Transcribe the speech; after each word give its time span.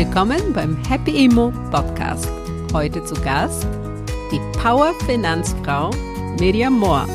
Willkommen 0.00 0.54
beim 0.54 0.82
Happy 0.88 1.26
Emo 1.26 1.52
Podcast. 1.70 2.26
Heute 2.72 3.04
zu 3.04 3.12
Gast 3.16 3.66
die 4.32 4.40
Power 4.58 4.94
Finanzfrau 5.04 5.90
Miriam 6.38 6.78
Moore. 6.78 7.06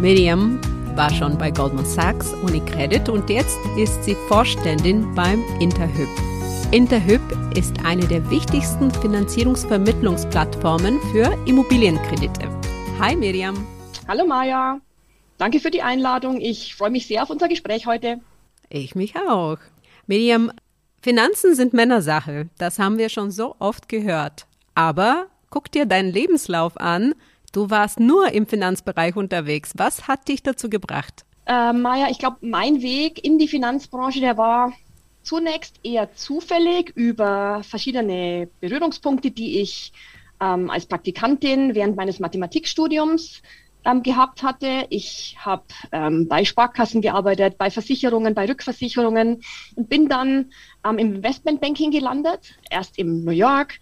Miriam 0.00 0.58
war 0.96 1.08
schon 1.08 1.38
bei 1.38 1.52
Goldman 1.52 1.86
Sachs, 1.86 2.34
Unicredit 2.42 3.08
und 3.08 3.30
jetzt 3.30 3.56
ist 3.78 4.02
sie 4.02 4.16
Vorständin 4.26 5.14
beim 5.14 5.40
Interhyp. 5.60 6.08
Interhyp 6.72 7.22
ist 7.56 7.76
eine 7.84 8.08
der 8.08 8.28
wichtigsten 8.28 8.90
Finanzierungsvermittlungsplattformen 8.90 10.98
für 11.12 11.38
Immobilienkredite. 11.46 12.48
Hi 12.98 13.14
Miriam. 13.14 13.64
Hallo 14.08 14.26
Maja. 14.26 14.80
Danke 15.38 15.60
für 15.60 15.70
die 15.70 15.82
Einladung. 15.82 16.40
Ich 16.40 16.74
freue 16.74 16.90
mich 16.90 17.06
sehr 17.06 17.22
auf 17.22 17.30
unser 17.30 17.46
Gespräch 17.46 17.86
heute. 17.86 18.18
Ich 18.68 18.96
mich 18.96 19.14
auch. 19.16 19.58
Miriam, 20.08 20.50
Finanzen 21.04 21.54
sind 21.54 21.74
Männersache. 21.74 22.48
Das 22.56 22.78
haben 22.78 22.96
wir 22.96 23.10
schon 23.10 23.30
so 23.30 23.56
oft 23.58 23.90
gehört. 23.90 24.46
Aber 24.74 25.26
guck 25.50 25.70
dir 25.70 25.84
deinen 25.84 26.10
Lebenslauf 26.10 26.80
an. 26.80 27.14
Du 27.52 27.68
warst 27.68 28.00
nur 28.00 28.32
im 28.32 28.46
Finanzbereich 28.46 29.14
unterwegs. 29.14 29.74
Was 29.76 30.08
hat 30.08 30.28
dich 30.28 30.42
dazu 30.42 30.70
gebracht? 30.70 31.26
Äh, 31.44 31.74
Maja, 31.74 32.06
ich 32.10 32.18
glaube, 32.18 32.38
mein 32.40 32.80
Weg 32.80 33.22
in 33.22 33.36
die 33.36 33.48
Finanzbranche, 33.48 34.20
der 34.20 34.38
war 34.38 34.72
zunächst 35.22 35.78
eher 35.82 36.10
zufällig 36.14 36.90
über 36.94 37.60
verschiedene 37.64 38.48
Berührungspunkte, 38.62 39.30
die 39.30 39.60
ich 39.60 39.92
ähm, 40.40 40.70
als 40.70 40.86
Praktikantin 40.86 41.74
während 41.74 41.96
meines 41.96 42.18
Mathematikstudiums 42.18 43.42
ähm, 43.84 44.02
gehabt 44.02 44.42
hatte. 44.42 44.86
Ich 44.90 45.36
habe 45.38 45.64
ähm, 45.92 46.28
bei 46.28 46.44
Sparkassen 46.44 47.00
gearbeitet, 47.00 47.58
bei 47.58 47.70
Versicherungen, 47.70 48.34
bei 48.34 48.48
Rückversicherungen 48.48 49.42
und 49.74 49.88
bin 49.88 50.08
dann 50.08 50.52
ähm, 50.86 50.98
im 50.98 51.14
Investmentbanking 51.16 51.90
gelandet. 51.90 52.58
Erst 52.70 52.98
in 52.98 53.24
New 53.24 53.32
York 53.32 53.78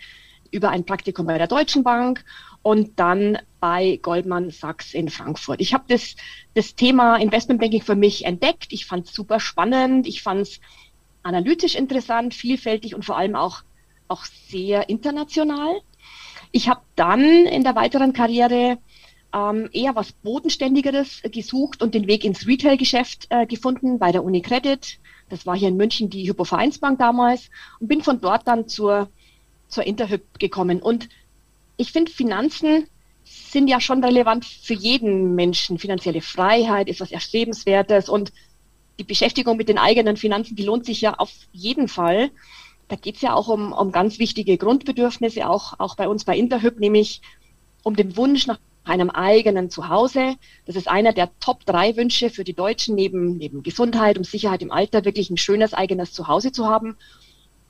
über 0.51 0.71
ein 0.71 0.85
Praktikum 0.85 1.27
bei 1.27 1.39
der 1.39 1.47
Deutschen 1.47 1.83
Bank 1.83 2.25
und 2.63 2.99
dann 2.99 3.39
bei 3.59 3.99
Goldman 4.03 4.51
Sachs 4.51 4.95
in 4.95 5.09
Frankfurt. 5.09 5.61
Ich 5.61 5.75
habe 5.75 5.85
das, 5.89 6.15
das 6.55 6.75
Thema 6.75 7.17
Investmentbanking 7.17 7.83
für 7.83 7.97
mich 7.97 8.25
entdeckt. 8.25 8.73
Ich 8.73 8.87
fand 8.87 9.07
es 9.07 9.15
super 9.15 9.41
spannend. 9.41 10.07
Ich 10.07 10.23
fand 10.23 10.43
es 10.43 10.61
analytisch 11.23 11.75
interessant, 11.75 12.35
vielfältig 12.35 12.95
und 12.95 13.05
vor 13.05 13.17
allem 13.17 13.35
auch, 13.35 13.63
auch 14.09 14.25
sehr 14.25 14.89
international. 14.89 15.81
Ich 16.53 16.69
habe 16.69 16.83
dann 16.97 17.23
in 17.47 17.65
der 17.65 17.75
weiteren 17.75 18.13
Karriere 18.13 18.79
ähm, 19.33 19.69
eher 19.73 19.95
was 19.95 20.13
Bodenständigeres 20.13 21.23
gesucht 21.23 21.83
und 21.83 21.95
den 21.95 22.07
Weg 22.07 22.25
ins 22.25 22.47
Retail-Geschäft 22.47 23.27
äh, 23.31 23.47
gefunden 23.47 23.99
bei 23.99 24.13
der 24.13 24.25
Unicredit. 24.25 24.99
Das 25.29 25.47
war 25.47 25.57
hier 25.57 25.69
in 25.69 25.77
München 25.77 26.11
die 26.11 26.29
Hypovereinsbank 26.29 26.99
damals 26.99 27.51
und 27.81 27.89
bin 27.89 28.03
von 28.03 28.21
dort 28.21 28.47
dann 28.47 28.69
zur, 28.69 29.09
zur 29.69 29.85
Interhyp 29.85 30.39
gekommen. 30.39 30.83
Und 30.83 31.09
ich 31.77 31.93
finde, 31.93 32.13
Finanzen 32.13 32.87
sind 33.25 33.69
ja 33.69 33.81
schon 33.81 34.05
relevant 34.05 34.45
für 34.45 34.75
jeden 34.75 35.35
Menschen. 35.35 35.79
Finanzielle 35.79 36.21
Freiheit 36.21 36.89
ist 36.89 37.01
was 37.01 37.13
Erstrebenswertes 37.13 38.09
und 38.09 38.33
die 38.99 39.05
Beschäftigung 39.05 39.57
mit 39.57 39.69
den 39.69 39.79
eigenen 39.79 40.17
Finanzen, 40.17 40.55
die 40.55 40.65
lohnt 40.65 40.85
sich 40.85 41.01
ja 41.01 41.15
auf 41.15 41.33
jeden 41.53 41.89
Fall. 41.89 42.31
Da 42.89 42.97
geht 42.97 43.17
es 43.17 43.23
ja 43.23 43.33
auch 43.33 43.49
um, 43.49 43.73
um 43.73 43.91
ganz 43.91 44.19
wichtige 44.19 44.59
Grundbedürfnisse, 44.59 45.49
auch, 45.49 45.81
auch 45.81 45.97
bei 45.97 46.09
uns 46.09 46.25
bei 46.25 46.37
Interhyp, 46.37 46.79
nämlich 46.79 47.23
um 47.83 47.97
den 47.97 48.17
Wunsch 48.17 48.47
nach 48.47 48.59
einem 48.85 49.11
eigenen 49.11 49.71
Zuhause. 49.71 50.35
Das 50.67 50.77
ist 50.77 50.89
einer 50.89 51.13
der 51.13 51.31
Top 51.41 51.65
drei 51.65 51.97
Wünsche 51.97 52.31
für 52.31 52.45
die 52.45 52.55
Deutschen, 52.55 52.95
neben, 52.95 53.37
neben 53.37 53.63
Gesundheit 53.63 54.19
und 54.19 54.27
Sicherheit 54.27 54.63
im 54.63 54.73
Alter, 54.73 55.05
wirklich 55.05 55.31
ein 55.31 55.37
schönes 55.37 55.75
eigenes 55.75 56.13
Zuhause 56.13 56.53
zu 56.53 56.67
haben. 56.67 56.97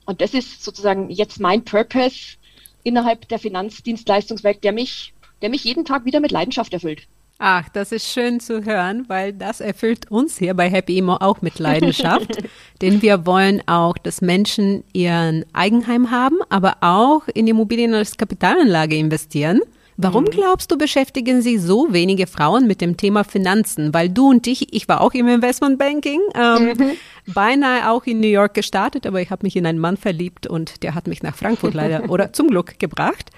Und 0.05 0.21
das 0.21 0.33
ist 0.33 0.63
sozusagen 0.63 1.09
jetzt 1.09 1.39
mein 1.39 1.63
Purpose 1.63 2.37
innerhalb 2.83 3.27
der 3.29 3.39
Finanzdienstleistungswelt, 3.39 4.63
der 4.63 4.73
mich, 4.73 5.13
der 5.41 5.49
mich 5.49 5.63
jeden 5.63 5.85
Tag 5.85 6.05
wieder 6.05 6.19
mit 6.19 6.31
Leidenschaft 6.31 6.73
erfüllt. 6.73 7.07
Ach, 7.39 7.67
das 7.69 7.91
ist 7.91 8.07
schön 8.07 8.39
zu 8.39 8.63
hören, 8.63 9.05
weil 9.07 9.33
das 9.33 9.59
erfüllt 9.59 10.09
uns 10.11 10.37
hier 10.37 10.53
bei 10.53 10.69
Happy 10.69 10.97
Emo 10.97 11.15
auch 11.15 11.41
mit 11.41 11.59
Leidenschaft. 11.59 12.37
Denn 12.81 13.01
wir 13.01 13.25
wollen 13.25 13.61
auch, 13.67 13.97
dass 13.97 14.21
Menschen 14.21 14.83
ihren 14.93 15.43
Eigenheim 15.51 16.11
haben, 16.11 16.37
aber 16.49 16.77
auch 16.81 17.27
in 17.33 17.47
Immobilien 17.47 17.93
als 17.95 18.17
Kapitalanlage 18.17 18.95
investieren. 18.95 19.61
Warum 19.97 20.23
mhm. 20.23 20.31
glaubst 20.31 20.71
du, 20.71 20.77
beschäftigen 20.77 21.41
sich 21.41 21.61
so 21.61 21.93
wenige 21.93 22.27
Frauen 22.27 22.67
mit 22.67 22.81
dem 22.81 22.97
Thema 22.97 23.23
Finanzen? 23.23 23.93
Weil 23.93 24.09
du 24.09 24.29
und 24.29 24.47
ich, 24.47 24.73
ich 24.73 24.87
war 24.87 25.01
auch 25.01 25.13
im 25.13 25.27
Investmentbanking, 25.27 26.19
ähm, 26.35 26.73
mhm. 26.77 26.91
beinahe 27.33 27.91
auch 27.91 28.05
in 28.05 28.19
New 28.19 28.27
York 28.27 28.53
gestartet, 28.53 29.05
aber 29.05 29.21
ich 29.21 29.29
habe 29.29 29.45
mich 29.45 29.55
in 29.55 29.65
einen 29.65 29.79
Mann 29.79 29.97
verliebt 29.97 30.47
und 30.47 30.83
der 30.83 30.95
hat 30.95 31.07
mich 31.07 31.21
nach 31.23 31.35
Frankfurt 31.35 31.73
leider 31.73 32.09
oder 32.09 32.33
zum 32.33 32.47
Glück 32.47 32.79
gebracht. 32.79 33.29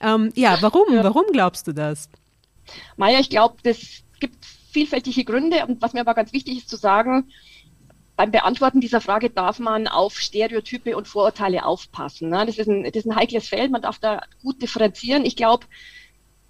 Ähm, 0.00 0.30
ja, 0.34 0.58
warum? 0.60 0.92
Ja. 0.92 1.04
Warum 1.04 1.24
glaubst 1.32 1.66
du 1.66 1.72
das? 1.72 2.08
Maja, 2.96 3.20
ich 3.20 3.30
glaube, 3.30 3.56
das 3.62 3.78
gibt 4.20 4.44
vielfältige 4.72 5.24
Gründe 5.24 5.64
und 5.66 5.80
was 5.80 5.92
mir 5.92 6.00
aber 6.00 6.14
ganz 6.14 6.32
wichtig 6.32 6.58
ist 6.58 6.68
zu 6.68 6.76
sagen, 6.76 7.28
beim 8.16 8.30
Beantworten 8.30 8.80
dieser 8.80 9.00
Frage 9.00 9.30
darf 9.30 9.58
man 9.58 9.88
auf 9.88 10.18
Stereotype 10.18 10.96
und 10.96 11.08
Vorurteile 11.08 11.64
aufpassen. 11.64 12.30
Ne? 12.30 12.44
Das, 12.46 12.58
ist 12.58 12.68
ein, 12.68 12.84
das 12.84 12.94
ist 12.94 13.06
ein 13.06 13.16
heikles 13.16 13.48
Feld, 13.48 13.70
man 13.70 13.82
darf 13.82 13.98
da 13.98 14.22
gut 14.42 14.62
differenzieren. 14.62 15.24
Ich 15.24 15.36
glaube, 15.36 15.66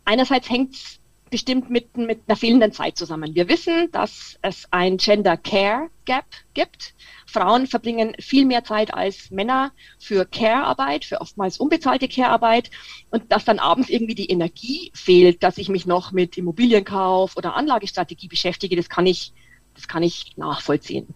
einerseits 0.05 0.51
hängt 0.51 0.75
es 0.75 1.01
bestimmt 1.31 1.69
mit, 1.71 1.97
mit 1.97 2.21
einer 2.29 2.37
fehlenden 2.37 2.71
Zeit 2.71 2.97
zusammen. 2.97 3.35
Wir 3.35 3.49
wissen, 3.49 3.91
dass 3.91 4.39
es 4.43 4.69
ein 4.71 4.99
Gender 4.99 5.37
Care 5.37 5.91
Gap 6.05 6.27
gibt. 6.53 6.95
Frauen 7.27 7.67
verbringen 7.67 8.15
viel 8.21 8.45
mehr 8.45 8.63
Zeit 8.63 8.95
als 8.95 9.33
Männer 9.33 9.73
für 9.99 10.27
Care-Arbeit, 10.27 11.05
für 11.05 11.21
oftmals 11.21 11.59
unbezahlte 11.59 12.07
Care-Arbeit 12.07 12.71
und 13.11 13.33
dass 13.33 13.45
dann 13.45 13.59
abends 13.59 13.89
irgendwie 13.89 14.15
die 14.15 14.31
Energie 14.31 14.93
fehlt, 14.95 15.43
dass 15.43 15.59
ich 15.59 15.69
mich 15.69 15.87
noch 15.87 16.13
mit 16.13 16.37
Immobilienkauf 16.37 17.37
oder 17.37 17.57
Anlagestrategie 17.57 18.29
beschäftige, 18.29 18.77
das 18.77 18.89
kann 18.89 19.07
ich 19.07 19.33
das 19.75 19.89
kann 19.89 20.03
ich 20.03 20.37
nachvollziehen. 20.37 21.15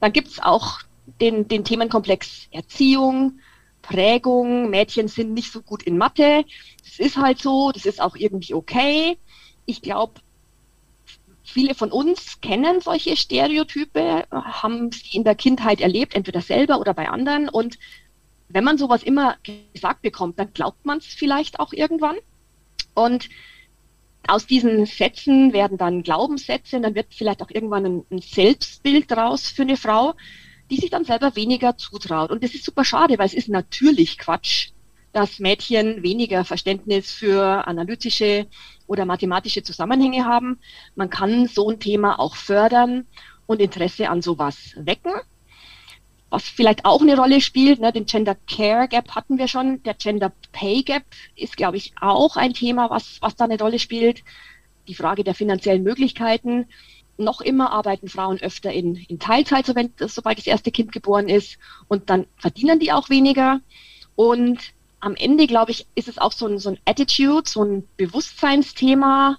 Dann 0.00 0.12
gibt 0.12 0.28
es 0.28 0.40
auch 0.40 0.80
den, 1.20 1.48
den 1.48 1.64
Themenkomplex 1.64 2.48
Erziehung, 2.50 3.40
Prägung. 3.82 4.70
Mädchen 4.70 5.08
sind 5.08 5.32
nicht 5.32 5.52
so 5.52 5.62
gut 5.62 5.82
in 5.82 5.98
Mathe. 5.98 6.44
Das 6.84 6.98
ist 6.98 7.16
halt 7.16 7.40
so, 7.40 7.72
das 7.72 7.86
ist 7.86 8.00
auch 8.00 8.16
irgendwie 8.16 8.54
okay. 8.54 9.18
Ich 9.66 9.82
glaube, 9.82 10.20
viele 11.42 11.74
von 11.74 11.90
uns 11.90 12.40
kennen 12.40 12.80
solche 12.80 13.16
Stereotype, 13.16 14.26
haben 14.30 14.92
sie 14.92 15.16
in 15.16 15.24
der 15.24 15.34
Kindheit 15.34 15.80
erlebt, 15.80 16.14
entweder 16.14 16.40
selber 16.40 16.80
oder 16.80 16.94
bei 16.94 17.08
anderen. 17.08 17.48
Und 17.48 17.78
wenn 18.48 18.64
man 18.64 18.78
sowas 18.78 19.02
immer 19.02 19.36
gesagt 19.72 20.02
bekommt, 20.02 20.38
dann 20.38 20.52
glaubt 20.52 20.84
man 20.84 20.98
es 20.98 21.06
vielleicht 21.06 21.60
auch 21.60 21.72
irgendwann. 21.72 22.16
Und 22.94 23.28
aus 24.28 24.46
diesen 24.46 24.86
Sätzen 24.86 25.52
werden 25.52 25.78
dann 25.78 26.02
Glaubenssätze 26.02 26.76
und 26.76 26.82
dann 26.82 26.94
wird 26.94 27.14
vielleicht 27.14 27.42
auch 27.42 27.50
irgendwann 27.50 27.86
ein, 27.86 28.04
ein 28.10 28.18
Selbstbild 28.20 29.10
draus 29.10 29.48
für 29.48 29.62
eine 29.62 29.76
Frau, 29.76 30.14
die 30.70 30.76
sich 30.76 30.90
dann 30.90 31.04
selber 31.04 31.34
weniger 31.36 31.76
zutraut. 31.76 32.30
Und 32.30 32.44
das 32.44 32.54
ist 32.54 32.64
super 32.64 32.84
schade, 32.84 33.18
weil 33.18 33.26
es 33.26 33.34
ist 33.34 33.48
natürlich 33.48 34.18
Quatsch, 34.18 34.70
dass 35.12 35.40
Mädchen 35.40 36.02
weniger 36.02 36.44
Verständnis 36.44 37.10
für 37.10 37.66
analytische 37.66 38.46
oder 38.86 39.04
mathematische 39.04 39.62
Zusammenhänge 39.62 40.24
haben. 40.24 40.58
Man 40.94 41.10
kann 41.10 41.46
so 41.46 41.68
ein 41.68 41.80
Thema 41.80 42.20
auch 42.20 42.36
fördern 42.36 43.06
und 43.46 43.60
Interesse 43.60 44.08
an 44.08 44.22
sowas 44.22 44.74
wecken. 44.76 45.12
Was 46.30 46.48
vielleicht 46.48 46.84
auch 46.84 47.02
eine 47.02 47.16
Rolle 47.16 47.40
spielt, 47.40 47.80
ne, 47.80 47.92
den 47.92 48.06
Gender 48.06 48.36
Care 48.48 48.88
Gap 48.88 49.14
hatten 49.14 49.36
wir 49.38 49.48
schon. 49.48 49.82
Der 49.82 49.94
Gender 49.94 50.32
Pay 50.52 50.82
Gap 50.82 51.02
ist, 51.34 51.56
glaube 51.56 51.76
ich, 51.76 51.92
auch 52.00 52.36
ein 52.36 52.54
Thema, 52.54 52.88
was, 52.88 53.18
was 53.20 53.34
da 53.34 53.44
eine 53.44 53.58
Rolle 53.58 53.78
spielt. 53.78 54.22
Die 54.86 54.94
Frage 54.94 55.24
der 55.24 55.34
finanziellen 55.34 55.82
Möglichkeiten. 55.82 56.66
Noch 57.16 57.40
immer 57.40 57.72
arbeiten 57.72 58.08
Frauen 58.08 58.40
öfter 58.40 58.72
in, 58.72 58.94
in 58.94 59.18
Teilzeit, 59.18 59.66
sobald 59.66 60.38
das 60.38 60.46
erste 60.46 60.70
Kind 60.70 60.92
geboren 60.92 61.28
ist. 61.28 61.58
Und 61.88 62.08
dann 62.08 62.26
verdienen 62.36 62.78
die 62.78 62.92
auch 62.92 63.10
weniger. 63.10 63.60
Und 64.14 64.72
am 65.00 65.16
Ende, 65.16 65.46
glaube 65.46 65.72
ich, 65.72 65.86
ist 65.94 66.08
es 66.08 66.18
auch 66.18 66.32
so 66.32 66.46
ein, 66.46 66.58
so 66.58 66.70
ein 66.70 66.78
Attitude, 66.84 67.48
so 67.48 67.64
ein 67.64 67.88
Bewusstseinsthema, 67.96 69.36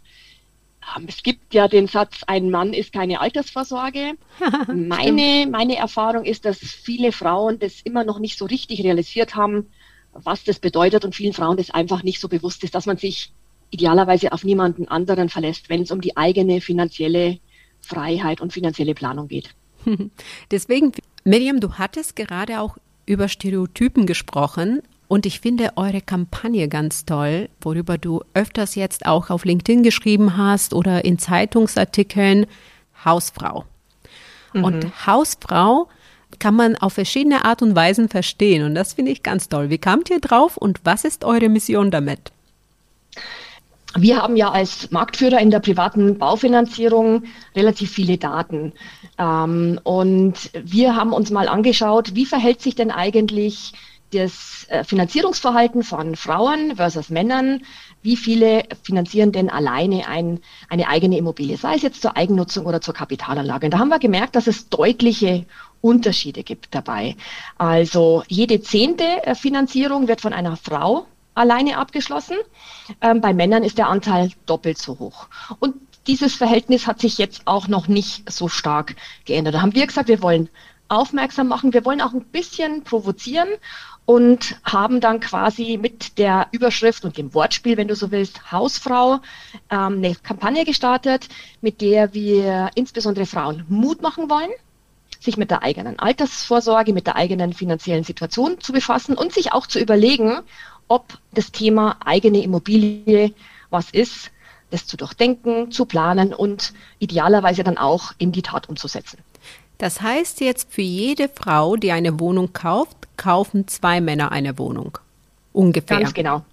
es 1.07 1.23
gibt 1.23 1.53
ja 1.53 1.67
den 1.67 1.87
Satz, 1.87 2.21
ein 2.27 2.49
Mann 2.49 2.73
ist 2.73 2.93
keine 2.93 3.21
Altersvorsorge. 3.21 4.13
meine, 4.67 5.47
meine 5.49 5.75
Erfahrung 5.77 6.25
ist, 6.25 6.45
dass 6.45 6.57
viele 6.57 7.11
Frauen 7.11 7.59
das 7.59 7.81
immer 7.81 8.03
noch 8.03 8.19
nicht 8.19 8.37
so 8.37 8.45
richtig 8.45 8.83
realisiert 8.83 9.35
haben, 9.35 9.67
was 10.13 10.43
das 10.43 10.59
bedeutet 10.59 11.05
und 11.05 11.15
vielen 11.15 11.33
Frauen 11.33 11.57
das 11.57 11.69
einfach 11.69 12.03
nicht 12.03 12.19
so 12.19 12.27
bewusst 12.27 12.63
ist, 12.63 12.75
dass 12.75 12.85
man 12.85 12.97
sich 12.97 13.31
idealerweise 13.69 14.33
auf 14.33 14.43
niemanden 14.43 14.87
anderen 14.87 15.29
verlässt, 15.29 15.69
wenn 15.69 15.83
es 15.83 15.91
um 15.91 16.01
die 16.01 16.17
eigene 16.17 16.61
finanzielle 16.61 17.39
Freiheit 17.79 18.41
und 18.41 18.51
finanzielle 18.51 18.93
Planung 18.93 19.27
geht. 19.27 19.55
Deswegen, 20.51 20.91
Miriam, 21.23 21.59
du 21.59 21.73
hattest 21.73 22.15
gerade 22.15 22.59
auch 22.59 22.77
über 23.05 23.27
Stereotypen 23.27 24.05
gesprochen. 24.05 24.81
Und 25.11 25.25
ich 25.25 25.41
finde 25.41 25.73
eure 25.75 25.99
Kampagne 25.99 26.69
ganz 26.69 27.03
toll, 27.03 27.49
worüber 27.59 27.97
du 27.97 28.21
öfters 28.33 28.75
jetzt 28.75 29.05
auch 29.05 29.29
auf 29.29 29.43
LinkedIn 29.43 29.83
geschrieben 29.83 30.37
hast 30.37 30.73
oder 30.73 31.03
in 31.03 31.19
Zeitungsartikeln 31.19 32.45
Hausfrau. 33.03 33.65
Mhm. 34.53 34.63
Und 34.63 35.05
Hausfrau 35.05 35.89
kann 36.39 36.55
man 36.55 36.77
auf 36.77 36.93
verschiedene 36.93 37.43
Art 37.43 37.61
und 37.61 37.75
Weisen 37.75 38.07
verstehen. 38.07 38.63
Und 38.63 38.73
das 38.73 38.93
finde 38.93 39.11
ich 39.11 39.21
ganz 39.21 39.49
toll. 39.49 39.69
Wie 39.69 39.79
kamt 39.79 40.09
ihr 40.09 40.21
drauf 40.21 40.55
und 40.55 40.79
was 40.85 41.03
ist 41.03 41.25
eure 41.25 41.49
Mission 41.49 41.91
damit? 41.91 42.31
Wir 43.97 44.21
haben 44.21 44.37
ja 44.37 44.49
als 44.49 44.91
Marktführer 44.91 45.41
in 45.41 45.51
der 45.51 45.59
privaten 45.59 46.19
Baufinanzierung 46.19 47.23
relativ 47.53 47.91
viele 47.91 48.17
Daten. 48.17 48.71
Ähm, 49.17 49.77
und 49.83 50.51
wir 50.53 50.95
haben 50.95 51.11
uns 51.11 51.31
mal 51.31 51.49
angeschaut, 51.49 52.15
wie 52.15 52.25
verhält 52.25 52.61
sich 52.61 52.75
denn 52.75 52.91
eigentlich 52.91 53.73
das 54.11 54.65
äh, 54.69 54.83
Finanzierungsverhalten 54.83 55.83
von 55.83 56.15
Frauen 56.15 56.75
versus 56.75 57.09
Männern. 57.09 57.63
Wie 58.01 58.17
viele 58.17 58.63
finanzieren 58.83 59.31
denn 59.31 59.49
alleine 59.49 60.07
ein, 60.07 60.39
eine 60.69 60.87
eigene 60.87 61.17
Immobilie, 61.17 61.57
sei 61.57 61.75
es 61.75 61.81
jetzt 61.81 62.01
zur 62.01 62.17
Eigennutzung 62.17 62.65
oder 62.65 62.81
zur 62.81 62.93
Kapitalanlage? 62.93 63.67
Und 63.67 63.71
da 63.71 63.79
haben 63.79 63.89
wir 63.89 63.99
gemerkt, 63.99 64.35
dass 64.35 64.47
es 64.47 64.69
deutliche 64.69 65.45
Unterschiede 65.81 66.43
gibt 66.43 66.73
dabei. 66.75 67.15
Also 67.57 68.23
jede 68.27 68.61
zehnte 68.61 69.25
äh, 69.25 69.35
Finanzierung 69.35 70.07
wird 70.07 70.21
von 70.21 70.33
einer 70.33 70.57
Frau 70.57 71.07
alleine 71.33 71.77
abgeschlossen. 71.77 72.37
Ähm, 73.01 73.21
bei 73.21 73.33
Männern 73.33 73.63
ist 73.63 73.77
der 73.77 73.87
Anteil 73.87 74.31
doppelt 74.45 74.77
so 74.77 74.99
hoch. 74.99 75.27
Und 75.59 75.75
dieses 76.07 76.35
Verhältnis 76.35 76.87
hat 76.87 76.99
sich 76.99 77.17
jetzt 77.17 77.43
auch 77.45 77.67
noch 77.67 77.87
nicht 77.87 78.29
so 78.31 78.47
stark 78.47 78.95
geändert. 79.25 79.55
Da 79.55 79.61
haben 79.61 79.75
wir 79.75 79.85
gesagt, 79.85 80.07
wir 80.07 80.21
wollen 80.21 80.49
aufmerksam 80.87 81.47
machen, 81.47 81.73
wir 81.73 81.85
wollen 81.85 82.01
auch 82.01 82.13
ein 82.13 82.25
bisschen 82.25 82.83
provozieren 82.83 83.47
und 84.05 84.59
haben 84.63 84.99
dann 84.99 85.19
quasi 85.19 85.77
mit 85.81 86.17
der 86.17 86.47
Überschrift 86.51 87.05
und 87.05 87.17
dem 87.17 87.33
Wortspiel, 87.33 87.77
wenn 87.77 87.87
du 87.87 87.95
so 87.95 88.11
willst, 88.11 88.51
Hausfrau, 88.51 89.19
ähm, 89.69 89.97
eine 89.97 90.15
Kampagne 90.15 90.65
gestartet, 90.65 91.29
mit 91.61 91.81
der 91.81 92.13
wir 92.13 92.71
insbesondere 92.75 93.25
Frauen 93.25 93.65
Mut 93.69 94.01
machen 94.01 94.29
wollen, 94.29 94.49
sich 95.19 95.37
mit 95.37 95.51
der 95.51 95.61
eigenen 95.63 95.99
Altersvorsorge, 95.99 96.93
mit 96.93 97.07
der 97.07 97.15
eigenen 97.15 97.53
finanziellen 97.53 98.03
Situation 98.03 98.59
zu 98.59 98.73
befassen 98.73 99.15
und 99.15 99.33
sich 99.33 99.53
auch 99.53 99.67
zu 99.67 99.79
überlegen, 99.79 100.39
ob 100.87 101.17
das 101.33 101.51
Thema 101.51 101.97
eigene 102.03 102.41
Immobilie 102.41 103.33
was 103.69 103.91
ist, 103.91 104.31
das 104.71 104.87
zu 104.87 104.97
durchdenken, 104.97 105.71
zu 105.71 105.85
planen 105.85 106.33
und 106.33 106.73
idealerweise 106.99 107.63
dann 107.63 107.77
auch 107.77 108.13
in 108.17 108.31
die 108.31 108.41
Tat 108.41 108.67
umzusetzen. 108.67 109.19
Das 109.81 109.99
heißt 109.99 110.41
jetzt, 110.41 110.71
für 110.71 110.83
jede 110.83 111.27
Frau, 111.27 111.75
die 111.75 111.91
eine 111.91 112.19
Wohnung 112.19 112.53
kauft, 112.53 112.95
kaufen 113.17 113.67
zwei 113.67 113.99
Männer 113.99 114.31
eine 114.31 114.59
Wohnung. 114.59 114.99
Ungefähr. 115.53 115.97
Ganz 115.97 116.13
genau. 116.13 116.45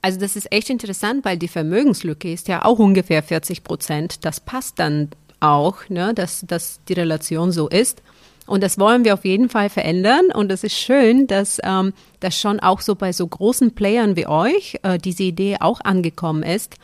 Also 0.00 0.18
das 0.18 0.36
ist 0.36 0.50
echt 0.50 0.70
interessant, 0.70 1.26
weil 1.26 1.36
die 1.36 1.48
Vermögenslücke 1.48 2.32
ist 2.32 2.48
ja 2.48 2.64
auch 2.64 2.78
ungefähr 2.78 3.22
40 3.22 3.62
Prozent. 3.62 4.24
Das 4.24 4.40
passt 4.40 4.78
dann 4.78 5.10
auch, 5.38 5.86
ne, 5.90 6.14
dass, 6.14 6.46
dass 6.46 6.80
die 6.88 6.94
Relation 6.94 7.52
so 7.52 7.68
ist. 7.68 8.00
Und 8.46 8.62
das 8.62 8.78
wollen 8.78 9.04
wir 9.04 9.12
auf 9.12 9.26
jeden 9.26 9.50
Fall 9.50 9.68
verändern. 9.68 10.30
Und 10.32 10.50
es 10.50 10.64
ist 10.64 10.78
schön, 10.78 11.26
dass 11.26 11.60
ähm, 11.62 11.92
das 12.20 12.40
schon 12.40 12.58
auch 12.60 12.80
so 12.80 12.94
bei 12.94 13.12
so 13.12 13.26
großen 13.26 13.74
Playern 13.74 14.16
wie 14.16 14.28
euch 14.28 14.78
äh, 14.82 14.96
diese 14.96 15.24
Idee 15.24 15.58
auch 15.60 15.82
angekommen 15.82 16.42
ist. 16.42 16.76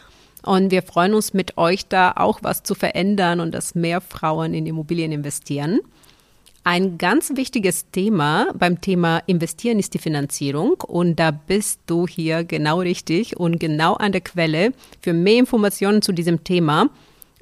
Und 0.44 0.70
wir 0.70 0.82
freuen 0.82 1.14
uns 1.14 1.34
mit 1.34 1.56
euch 1.56 1.86
da 1.86 2.12
auch 2.16 2.40
was 2.42 2.62
zu 2.62 2.74
verändern 2.74 3.40
und 3.40 3.52
dass 3.52 3.74
mehr 3.74 4.00
Frauen 4.00 4.54
in 4.54 4.66
Immobilien 4.66 5.12
investieren. 5.12 5.80
Ein 6.64 6.96
ganz 6.96 7.32
wichtiges 7.34 7.90
Thema 7.90 8.46
beim 8.54 8.80
Thema 8.80 9.20
Investieren 9.26 9.80
ist 9.80 9.94
die 9.94 9.98
Finanzierung 9.98 10.74
und 10.86 11.16
da 11.18 11.32
bist 11.32 11.80
du 11.86 12.06
hier 12.06 12.44
genau 12.44 12.78
richtig 12.78 13.36
und 13.36 13.58
genau 13.58 13.94
an 13.94 14.12
der 14.12 14.20
Quelle 14.20 14.72
für 15.00 15.12
mehr 15.12 15.38
Informationen 15.40 16.02
zu 16.02 16.12
diesem 16.12 16.44
Thema. 16.44 16.88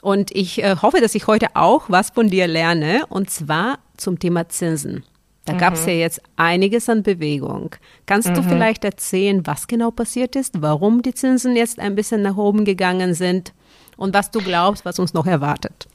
Und 0.00 0.34
ich 0.34 0.62
äh, 0.62 0.76
hoffe, 0.80 1.02
dass 1.02 1.14
ich 1.14 1.26
heute 1.26 1.48
auch 1.54 1.84
was 1.88 2.10
von 2.10 2.30
dir 2.30 2.46
lerne 2.46 3.02
und 3.10 3.28
zwar 3.28 3.80
zum 3.98 4.18
Thema 4.18 4.48
Zinsen. 4.48 5.04
Da 5.44 5.54
mhm. 5.54 5.58
gab 5.58 5.74
es 5.74 5.86
ja 5.86 5.92
jetzt 5.92 6.20
einiges 6.36 6.88
an 6.88 7.02
Bewegung. 7.02 7.74
Kannst 8.06 8.28
mhm. 8.28 8.34
du 8.34 8.42
vielleicht 8.42 8.84
erzählen, 8.84 9.46
was 9.46 9.66
genau 9.66 9.90
passiert 9.90 10.36
ist, 10.36 10.60
warum 10.62 11.02
die 11.02 11.14
Zinsen 11.14 11.56
jetzt 11.56 11.78
ein 11.78 11.94
bisschen 11.94 12.22
nach 12.22 12.36
oben 12.36 12.64
gegangen 12.64 13.14
sind 13.14 13.52
und 13.96 14.14
was 14.14 14.30
du 14.30 14.40
glaubst, 14.40 14.84
was 14.84 14.98
uns 14.98 15.14
noch 15.14 15.26
erwartet? 15.26 15.88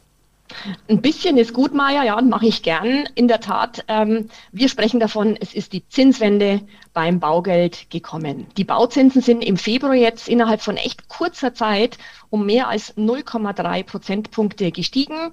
Ein 0.88 1.01
bisschen 1.01 1.38
ist 1.38 1.53
gut, 1.53 1.74
Maja, 1.74 2.03
ja, 2.03 2.21
mache 2.21 2.45
ich 2.45 2.62
gern. 2.62 3.09
In 3.15 3.27
der 3.27 3.39
Tat, 3.39 3.83
ähm, 3.88 4.30
wir 4.51 4.69
sprechen 4.69 5.00
davon, 5.00 5.36
es 5.39 5.56
ist 5.56 5.74
die 5.74 5.88
Zinswende 5.89 6.62
beim 6.94 7.19
Baugeld 7.19 7.89
gekommen. 7.89 8.45
Die 8.56 8.63
Bauzinsen 8.63 9.21
sind 9.21 9.44
im 9.44 9.57
Februar 9.57 9.95
jetzt 9.95 10.30
innerhalb 10.30 10.62
von 10.62 10.77
echt 10.77 11.09
kurzer 11.09 11.56
Zeit 11.56 11.98
um 12.30 12.45
mehr 12.45 12.68
als 12.68 12.95
0,3 12.95 13.83
Prozentpunkte 13.83 14.71
gestiegen. 14.71 15.31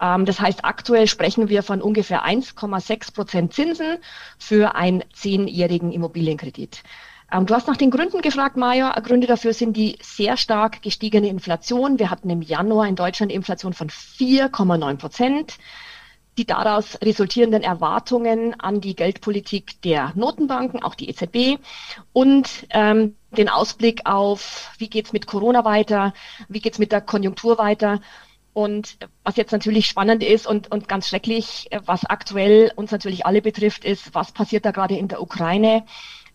Ähm, 0.00 0.24
das 0.24 0.40
heißt, 0.40 0.64
aktuell 0.64 1.06
sprechen 1.06 1.48
wir 1.48 1.62
von 1.62 1.82
ungefähr 1.82 2.24
1,6 2.24 3.14
Prozent 3.14 3.54
Zinsen 3.54 3.98
für 4.38 4.74
einen 4.74 5.04
zehnjährigen 5.12 5.92
Immobilienkredit. 5.92 6.82
Ähm, 7.30 7.46
du 7.46 7.54
hast 7.54 7.68
nach 7.68 7.76
den 7.76 7.90
Gründen 7.90 8.22
gefragt, 8.22 8.56
Maja. 8.56 8.98
Gründe 9.00 9.26
dafür 9.26 9.52
sind 9.52 9.76
die 9.76 9.98
sehr 10.00 10.36
stark 10.36 10.82
gestiegene 10.82 11.28
Inflation. 11.28 11.98
Wir 11.98 12.10
hatten 12.10 12.30
im 12.30 12.42
Januar 12.42 12.88
in 12.88 12.96
Deutschland 12.96 13.32
Inflation 13.32 13.74
von 13.74 13.90
4,9 13.90 14.96
Prozent. 14.96 15.58
Die 16.38 16.46
daraus 16.46 16.96
resultierenden 17.02 17.64
Erwartungen 17.64 18.58
an 18.60 18.80
die 18.80 18.94
Geldpolitik 18.94 19.82
der 19.82 20.12
Notenbanken, 20.14 20.84
auch 20.84 20.94
die 20.94 21.10
EZB, 21.10 21.58
und 22.12 22.48
ähm, 22.70 23.16
den 23.32 23.48
Ausblick 23.48 24.02
auf, 24.06 24.70
wie 24.78 24.88
geht's 24.88 25.12
mit 25.12 25.26
Corona 25.26 25.64
weiter, 25.64 26.14
wie 26.48 26.60
geht's 26.60 26.78
mit 26.78 26.92
der 26.92 27.00
Konjunktur 27.00 27.58
weiter. 27.58 28.00
Und 28.52 28.98
was 29.22 29.36
jetzt 29.36 29.52
natürlich 29.52 29.86
spannend 29.86 30.22
ist 30.22 30.46
und, 30.46 30.70
und 30.70 30.88
ganz 30.88 31.08
schrecklich, 31.08 31.68
was 31.84 32.04
aktuell 32.04 32.72
uns 32.74 32.90
natürlich 32.90 33.24
alle 33.24 33.42
betrifft, 33.42 33.84
ist, 33.84 34.14
was 34.14 34.32
passiert 34.32 34.64
da 34.64 34.72
gerade 34.72 34.96
in 34.96 35.08
der 35.08 35.22
Ukraine? 35.22 35.84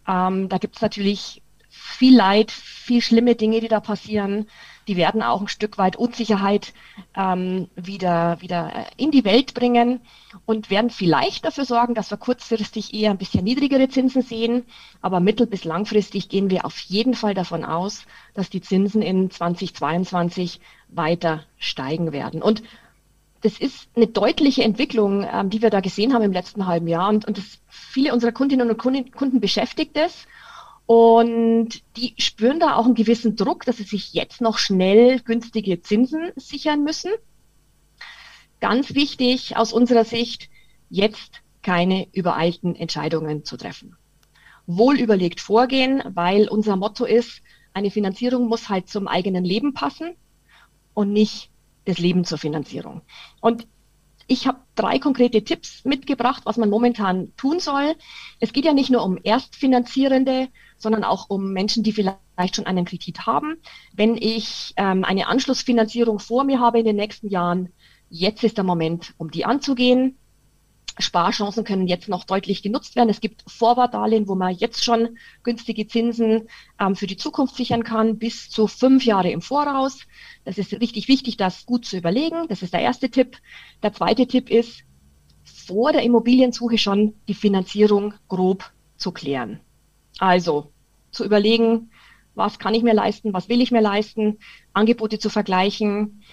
Ähm, 0.07 0.47
da 0.47 0.57
gibt 0.57 0.75
es 0.77 0.81
natürlich 0.81 1.41
viel 1.69 2.15
Leid, 2.15 2.51
viel 2.51 3.01
schlimme 3.01 3.35
Dinge, 3.35 3.59
die 3.59 3.67
da 3.67 3.79
passieren. 3.79 4.47
Die 4.87 4.97
werden 4.97 5.21
auch 5.21 5.41
ein 5.41 5.47
Stück 5.47 5.77
weit 5.77 5.95
Unsicherheit 5.95 6.73
ähm, 7.15 7.69
wieder, 7.75 8.41
wieder 8.41 8.71
äh, 8.75 8.85
in 8.97 9.11
die 9.11 9.23
Welt 9.25 9.53
bringen 9.53 10.01
und 10.45 10.69
werden 10.69 10.89
vielleicht 10.89 11.45
dafür 11.45 11.65
sorgen, 11.65 11.93
dass 11.93 12.11
wir 12.11 12.17
kurzfristig 12.17 12.93
eher 12.93 13.11
ein 13.11 13.17
bisschen 13.17 13.43
niedrigere 13.43 13.87
Zinsen 13.87 14.21
sehen. 14.21 14.65
Aber 15.01 15.19
mittel- 15.19 15.47
bis 15.47 15.63
langfristig 15.63 16.29
gehen 16.29 16.49
wir 16.49 16.65
auf 16.65 16.77
jeden 16.79 17.13
Fall 17.13 17.33
davon 17.33 17.63
aus, 17.63 18.05
dass 18.33 18.49
die 18.49 18.61
Zinsen 18.61 19.01
in 19.01 19.31
2022 19.31 20.59
weiter 20.89 21.43
steigen 21.57 22.11
werden. 22.11 22.41
Und 22.41 22.63
das 23.43 23.59
ist 23.59 23.89
eine 23.95 24.07
deutliche 24.07 24.63
Entwicklung, 24.63 25.27
ähm, 25.31 25.49
die 25.49 25.61
wir 25.61 25.69
da 25.69 25.81
gesehen 25.81 26.13
haben 26.13 26.23
im 26.23 26.31
letzten 26.31 26.65
halben 26.65 26.87
Jahr. 26.87 27.09
Und, 27.09 27.25
und 27.25 27.37
das, 27.37 27.59
viele 27.67 28.13
unserer 28.13 28.31
Kundinnen 28.31 28.69
und 28.69 28.77
Kunden, 28.77 29.11
Kunden 29.11 29.39
beschäftigt 29.39 29.97
es. 29.97 30.25
Und 30.85 31.81
die 31.95 32.13
spüren 32.17 32.59
da 32.59 32.75
auch 32.75 32.85
einen 32.85 32.95
gewissen 32.95 33.35
Druck, 33.35 33.65
dass 33.65 33.77
sie 33.77 33.83
sich 33.83 34.13
jetzt 34.13 34.41
noch 34.41 34.57
schnell 34.57 35.19
günstige 35.21 35.81
Zinsen 35.81 36.31
sichern 36.35 36.83
müssen. 36.83 37.11
Ganz 38.59 38.93
wichtig 38.93 39.55
aus 39.55 39.73
unserer 39.73 40.05
Sicht, 40.05 40.49
jetzt 40.89 41.41
keine 41.61 42.07
übereilten 42.11 42.75
Entscheidungen 42.75 43.45
zu 43.45 43.57
treffen. 43.57 43.95
Wohl 44.65 44.99
überlegt 44.99 45.41
vorgehen, 45.41 46.03
weil 46.13 46.47
unser 46.47 46.75
Motto 46.75 47.05
ist, 47.05 47.41
eine 47.73 47.89
Finanzierung 47.89 48.47
muss 48.47 48.69
halt 48.69 48.89
zum 48.89 49.07
eigenen 49.07 49.43
Leben 49.43 49.73
passen 49.73 50.15
und 50.93 51.11
nicht 51.11 51.49
das 51.85 51.97
Leben 51.97 52.23
zur 52.23 52.37
Finanzierung. 52.37 53.01
Und 53.41 53.67
ich 54.27 54.47
habe 54.47 54.59
drei 54.75 54.99
konkrete 54.99 55.43
Tipps 55.43 55.83
mitgebracht, 55.85 56.43
was 56.45 56.57
man 56.57 56.69
momentan 56.69 57.33
tun 57.37 57.59
soll. 57.59 57.95
Es 58.39 58.53
geht 58.53 58.65
ja 58.65 58.73
nicht 58.73 58.89
nur 58.89 59.03
um 59.03 59.17
Erstfinanzierende, 59.21 60.49
sondern 60.77 61.03
auch 61.03 61.29
um 61.29 61.53
Menschen, 61.53 61.83
die 61.83 61.91
vielleicht 61.91 62.55
schon 62.55 62.65
einen 62.65 62.85
Kredit 62.85 63.25
haben. 63.25 63.57
Wenn 63.93 64.15
ich 64.15 64.73
ähm, 64.77 65.03
eine 65.03 65.27
Anschlussfinanzierung 65.27 66.19
vor 66.19 66.43
mir 66.43 66.59
habe 66.59 66.79
in 66.79 66.85
den 66.85 66.95
nächsten 66.95 67.29
Jahren, 67.29 67.69
jetzt 68.09 68.43
ist 68.43 68.57
der 68.57 68.63
Moment, 68.63 69.13
um 69.17 69.31
die 69.31 69.45
anzugehen. 69.45 70.17
Sparchancen 70.99 71.63
können 71.63 71.87
jetzt 71.87 72.07
noch 72.07 72.23
deutlich 72.23 72.61
genutzt 72.61 72.95
werden. 72.95 73.09
Es 73.09 73.21
gibt 73.21 73.43
Vorwartdarlehen, 73.47 74.27
wo 74.27 74.35
man 74.35 74.53
jetzt 74.53 74.83
schon 74.83 75.17
günstige 75.43 75.87
Zinsen 75.87 76.47
ähm, 76.79 76.95
für 76.95 77.07
die 77.07 77.17
Zukunft 77.17 77.55
sichern 77.55 77.83
kann, 77.83 78.19
bis 78.19 78.49
zu 78.49 78.67
fünf 78.67 79.03
Jahre 79.05 79.31
im 79.31 79.41
Voraus. 79.41 79.99
Das 80.45 80.57
ist 80.57 80.73
richtig 80.73 81.07
wichtig, 81.07 81.37
das 81.37 81.65
gut 81.65 81.85
zu 81.85 81.97
überlegen. 81.97 82.47
Das 82.47 82.61
ist 82.61 82.73
der 82.73 82.81
erste 82.81 83.09
Tipp. 83.09 83.37
Der 83.81 83.93
zweite 83.93 84.27
Tipp 84.27 84.49
ist, 84.49 84.83
vor 85.43 85.93
der 85.93 86.03
Immobiliensuche 86.03 86.77
schon 86.77 87.15
die 87.27 87.33
Finanzierung 87.33 88.13
grob 88.27 88.71
zu 88.97 89.11
klären. 89.11 89.59
Also 90.19 90.71
zu 91.11 91.23
überlegen, 91.23 91.91
was 92.35 92.59
kann 92.59 92.73
ich 92.73 92.83
mir 92.83 92.93
leisten, 92.93 93.33
was 93.33 93.49
will 93.49 93.61
ich 93.61 93.71
mir 93.71 93.81
leisten, 93.81 94.39
Angebote 94.73 95.19
zu 95.19 95.29
vergleichen, 95.29 96.23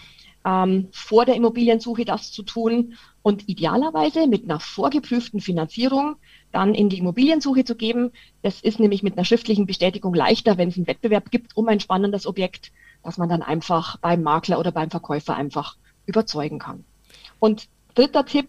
ähm, 0.44 0.88
vor 0.92 1.26
der 1.26 1.34
Immobiliensuche 1.34 2.04
das 2.04 2.32
zu 2.32 2.42
tun 2.42 2.96
und 3.22 3.48
idealerweise 3.48 4.26
mit 4.26 4.44
einer 4.44 4.60
vorgeprüften 4.60 5.40
Finanzierung 5.40 6.16
dann 6.52 6.74
in 6.74 6.88
die 6.88 6.98
Immobiliensuche 6.98 7.64
zu 7.64 7.76
geben. 7.76 8.12
Das 8.42 8.60
ist 8.60 8.80
nämlich 8.80 9.02
mit 9.02 9.16
einer 9.16 9.24
schriftlichen 9.24 9.66
Bestätigung 9.66 10.14
leichter, 10.14 10.56
wenn 10.56 10.68
es 10.68 10.76
einen 10.76 10.86
Wettbewerb 10.86 11.30
gibt 11.30 11.56
um 11.56 11.68
ein 11.68 11.80
spannendes 11.80 12.26
Objekt, 12.26 12.72
dass 13.02 13.18
man 13.18 13.28
dann 13.28 13.42
einfach 13.42 13.98
beim 13.98 14.22
Makler 14.22 14.58
oder 14.58 14.72
beim 14.72 14.90
Verkäufer 14.90 15.36
einfach 15.36 15.76
überzeugen 16.06 16.58
kann. 16.58 16.84
Und 17.38 17.68
dritter 17.94 18.24
Tipp, 18.24 18.48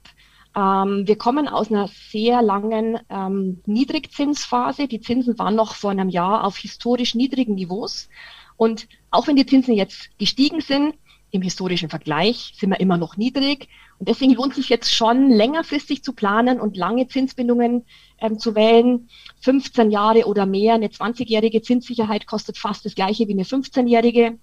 Ähm, 0.54 1.08
wir 1.08 1.18
kommen 1.18 1.48
aus 1.48 1.72
einer 1.72 1.88
sehr 1.88 2.42
langen 2.42 3.00
ähm, 3.10 3.62
Niedrigzinsphase. 3.66 4.90
Die 4.90 5.00
Zinsen 5.00 5.40
waren 5.40 5.56
noch 5.56 5.76
vor 5.76 5.92
einem 5.92 6.10
Jahr 6.10 6.44
auf 6.44 6.58
historisch 6.58 7.16
niedrigen 7.16 7.56
Niveaus. 7.56 8.10
Und 8.58 8.90
auch 9.12 9.28
wenn 9.28 9.38
die 9.38 9.46
Zinsen 9.46 9.76
jetzt 9.76 10.10
gestiegen 10.18 10.60
sind, 10.60 10.96
im 11.32 11.42
historischen 11.42 11.90
Vergleich 11.90 12.54
sind 12.58 12.70
wir 12.70 12.80
immer 12.80 12.98
noch 12.98 13.18
niedrig. 13.18 13.70
Und 13.98 14.10
deswegen 14.10 14.34
lohnt 14.34 14.54
sich 14.54 14.70
jetzt 14.70 14.94
schon 14.94 15.30
längerfristig 15.30 16.04
zu 16.04 16.14
planen 16.14 16.60
und 16.60 16.76
lange 16.76 17.08
Zinsbindungen 17.08 17.86
ähm, 18.20 18.38
zu 18.38 18.56
wählen. 18.56 19.10
15 19.42 19.92
Jahre 19.92 20.26
oder 20.26 20.46
mehr, 20.46 20.76
eine 20.76 20.88
20-jährige 20.88 21.62
Zinssicherheit 21.62 22.28
kostet 22.28 22.58
fast 22.58 22.86
das 22.86 22.96
gleiche 22.96 23.28
wie 23.28 23.34
eine 23.34 23.44
15-jährige. 23.44 24.38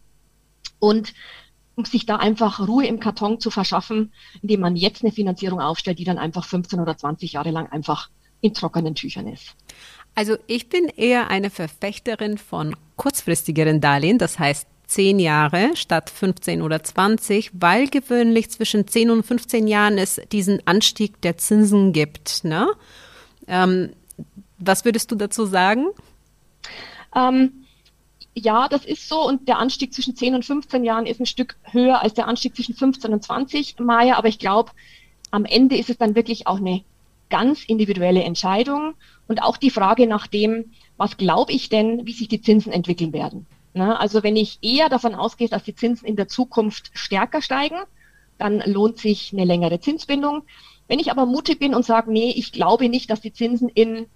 Und 0.79 1.13
um 1.75 1.85
sich 1.85 2.07
da 2.07 2.17
einfach 2.17 2.67
Ruhe 2.67 2.87
im 2.87 3.01
Karton 3.01 3.39
zu 3.39 3.51
verschaffen, 3.51 4.13
indem 4.43 4.61
man 4.61 4.75
jetzt 4.75 5.05
eine 5.05 5.13
Finanzierung 5.13 5.61
aufstellt, 5.61 5.99
die 5.99 6.05
dann 6.05 6.19
einfach 6.19 6.45
15 6.45 6.81
oder 6.81 6.97
20 6.97 7.35
Jahre 7.35 7.51
lang 7.51 7.71
einfach 7.71 8.11
in 8.41 8.55
trockenen 8.55 8.95
Tüchern 8.95 9.29
ist. 9.29 9.55
Also 10.15 10.37
ich 10.47 10.69
bin 10.69 10.89
eher 10.89 11.31
eine 11.31 11.51
Verfechterin 11.51 12.39
von 12.39 12.75
kurzfristigeren 12.97 13.81
Darlehen, 13.81 14.19
das 14.19 14.39
heißt 14.39 14.67
10 14.89 15.19
Jahre 15.19 15.71
statt 15.75 16.11
15 16.11 16.63
oder 16.63 16.83
20, 16.83 17.51
weil 17.53 17.89
gewöhnlich 17.89 18.51
zwischen 18.51 18.89
10 18.89 19.11
und 19.11 19.25
15 19.25 19.69
Jahren 19.69 19.99
es 19.99 20.21
diesen 20.33 20.67
Anstieg 20.67 21.21
der 21.21 21.37
Zinsen 21.37 21.93
gibt. 21.93 22.43
Ne? 22.43 22.69
Ähm, 23.47 23.91
was 24.59 24.85
würdest 24.85 25.11
du 25.13 25.15
dazu 25.15 25.45
sagen? 25.45 25.87
Ähm, 27.15 27.65
ja, 28.35 28.69
das 28.69 28.85
ist 28.87 29.09
so 29.09 29.27
und 29.27 29.47
der 29.47 29.59
Anstieg 29.59 29.93
zwischen 29.93 30.17
10 30.17 30.35
und 30.35 30.45
15 30.45 30.85
Jahren 30.85 31.07
ist 31.07 31.21
ein 31.21 31.27
Stück 31.27 31.57
höher 31.65 32.03
als 32.03 32.15
der 32.15 32.27
Anstieg 32.27 32.57
zwischen 32.57 32.75
15 32.75 33.13
und 33.13 33.23
20, 33.23 33.79
Maya, 33.81 34.17
aber 34.17 34.29
ich 34.29 34.39
glaube, 34.39 34.73
am 35.31 35.45
Ende 35.45 35.77
ist 35.77 35.91
es 35.91 35.99
dann 35.99 36.15
wirklich 36.15 36.47
auch 36.47 36.57
eine 36.57 36.83
ganz 37.29 37.63
individuelle 37.65 38.23
Entscheidung 38.23 38.95
und 39.27 39.43
auch 39.43 39.59
die 39.59 39.71
Frage 39.71 40.07
nach 40.07 40.27
dem, 40.27 40.73
was 40.97 41.19
glaube 41.19 41.53
ich 41.53 41.69
denn, 41.69 42.07
wie 42.07 42.13
sich 42.13 42.29
die 42.29 42.41
Zinsen 42.41 42.73
entwickeln 42.73 43.13
werden. 43.13 43.47
Ne? 43.79 43.99
Also 43.99 44.23
wenn 44.23 44.37
ich 44.37 44.59
eher 44.61 44.89
davon 44.89 45.15
ausgehe, 45.15 45.49
dass 45.49 45.63
die 45.63 45.75
Zinsen 45.75 46.07
in 46.07 46.17
der 46.17 46.29
Zukunft 46.29 46.91
stärker 46.95 47.41
steigen, 47.41 47.77
dann 48.37 48.61
lohnt 48.67 48.99
sich 48.99 49.33
eine 49.33 49.45
längere 49.45 49.81
Zinsbindung. 49.81 50.43
Wenn 50.89 50.99
ich 50.99 51.11
aber 51.11 51.27
mutig 51.27 51.61
bin 51.61 51.75
und 51.75 51.85
sage, 51.85 52.11
nee, 52.13 52.33
ich 52.37 52.53
glaube 52.53 52.89
nicht, 52.89 53.09
dass 53.09 53.21
die 53.21 53.33
Zinsen 53.33 53.69
in 53.69 54.07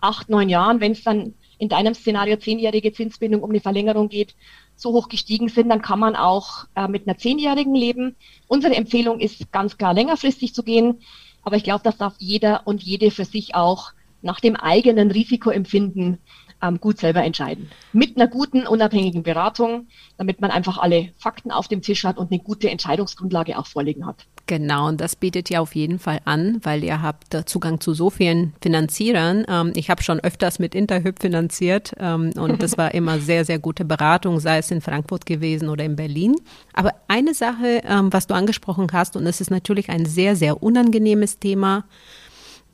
acht, 0.00 0.28
neun 0.28 0.48
Jahren, 0.48 0.80
wenn 0.80 0.92
es 0.92 1.04
dann 1.04 1.34
in 1.58 1.68
deinem 1.68 1.94
Szenario 1.94 2.36
zehnjährige 2.36 2.92
Zinsbindung 2.92 3.42
um 3.42 3.50
eine 3.50 3.60
Verlängerung 3.60 4.08
geht, 4.08 4.34
so 4.74 4.92
hoch 4.92 5.08
gestiegen 5.08 5.48
sind, 5.48 5.68
dann 5.68 5.82
kann 5.82 6.00
man 6.00 6.16
auch 6.16 6.66
äh, 6.74 6.88
mit 6.88 7.06
einer 7.06 7.16
zehnjährigen 7.16 7.76
leben. 7.76 8.16
Unsere 8.48 8.74
Empfehlung 8.74 9.20
ist 9.20 9.52
ganz 9.52 9.78
klar 9.78 9.94
längerfristig 9.94 10.52
zu 10.52 10.64
gehen, 10.64 11.00
aber 11.42 11.56
ich 11.56 11.62
glaube, 11.62 11.84
das 11.84 11.96
darf 11.96 12.14
jeder 12.18 12.66
und 12.66 12.82
jede 12.82 13.12
für 13.12 13.24
sich 13.24 13.54
auch 13.54 13.92
nach 14.22 14.40
dem 14.40 14.56
eigenen 14.56 15.12
Risikoempfinden 15.12 16.18
ähm, 16.62 16.80
gut 16.80 16.98
selber 16.98 17.22
entscheiden. 17.24 17.70
Mit 17.92 18.16
einer 18.16 18.28
guten, 18.28 18.66
unabhängigen 18.66 19.22
Beratung, 19.22 19.88
damit 20.16 20.40
man 20.40 20.50
einfach 20.50 20.78
alle 20.78 21.10
Fakten 21.18 21.50
auf 21.50 21.68
dem 21.68 21.82
Tisch 21.82 22.04
hat 22.04 22.18
und 22.18 22.30
eine 22.30 22.40
gute 22.40 22.70
Entscheidungsgrundlage 22.70 23.58
auch 23.58 23.66
vorliegen 23.66 24.06
hat. 24.06 24.26
Genau, 24.46 24.88
und 24.88 25.00
das 25.00 25.16
bietet 25.16 25.50
ihr 25.50 25.62
auf 25.62 25.74
jeden 25.74 25.98
Fall 25.98 26.20
an, 26.24 26.60
weil 26.62 26.82
ihr 26.82 27.00
habt 27.00 27.48
Zugang 27.48 27.80
zu 27.80 27.94
so 27.94 28.10
vielen 28.10 28.54
Finanzierern. 28.60 29.44
Ähm, 29.48 29.72
ich 29.74 29.90
habe 29.90 30.02
schon 30.02 30.20
öfters 30.20 30.58
mit 30.58 30.74
Interhyp 30.74 31.20
finanziert 31.20 31.92
ähm, 31.98 32.32
und 32.36 32.62
das 32.62 32.76
war 32.76 32.94
immer 32.94 33.18
sehr, 33.20 33.44
sehr 33.44 33.58
gute 33.58 33.84
Beratung, 33.84 34.40
sei 34.40 34.58
es 34.58 34.70
in 34.70 34.80
Frankfurt 34.80 35.26
gewesen 35.26 35.68
oder 35.68 35.84
in 35.84 35.96
Berlin. 35.96 36.36
Aber 36.72 36.94
eine 37.08 37.34
Sache, 37.34 37.82
ähm, 37.84 38.12
was 38.12 38.26
du 38.26 38.34
angesprochen 38.34 38.88
hast, 38.92 39.16
und 39.16 39.26
es 39.26 39.40
ist 39.40 39.50
natürlich 39.50 39.90
ein 39.90 40.06
sehr, 40.06 40.36
sehr 40.36 40.62
unangenehmes 40.62 41.38
Thema, 41.38 41.84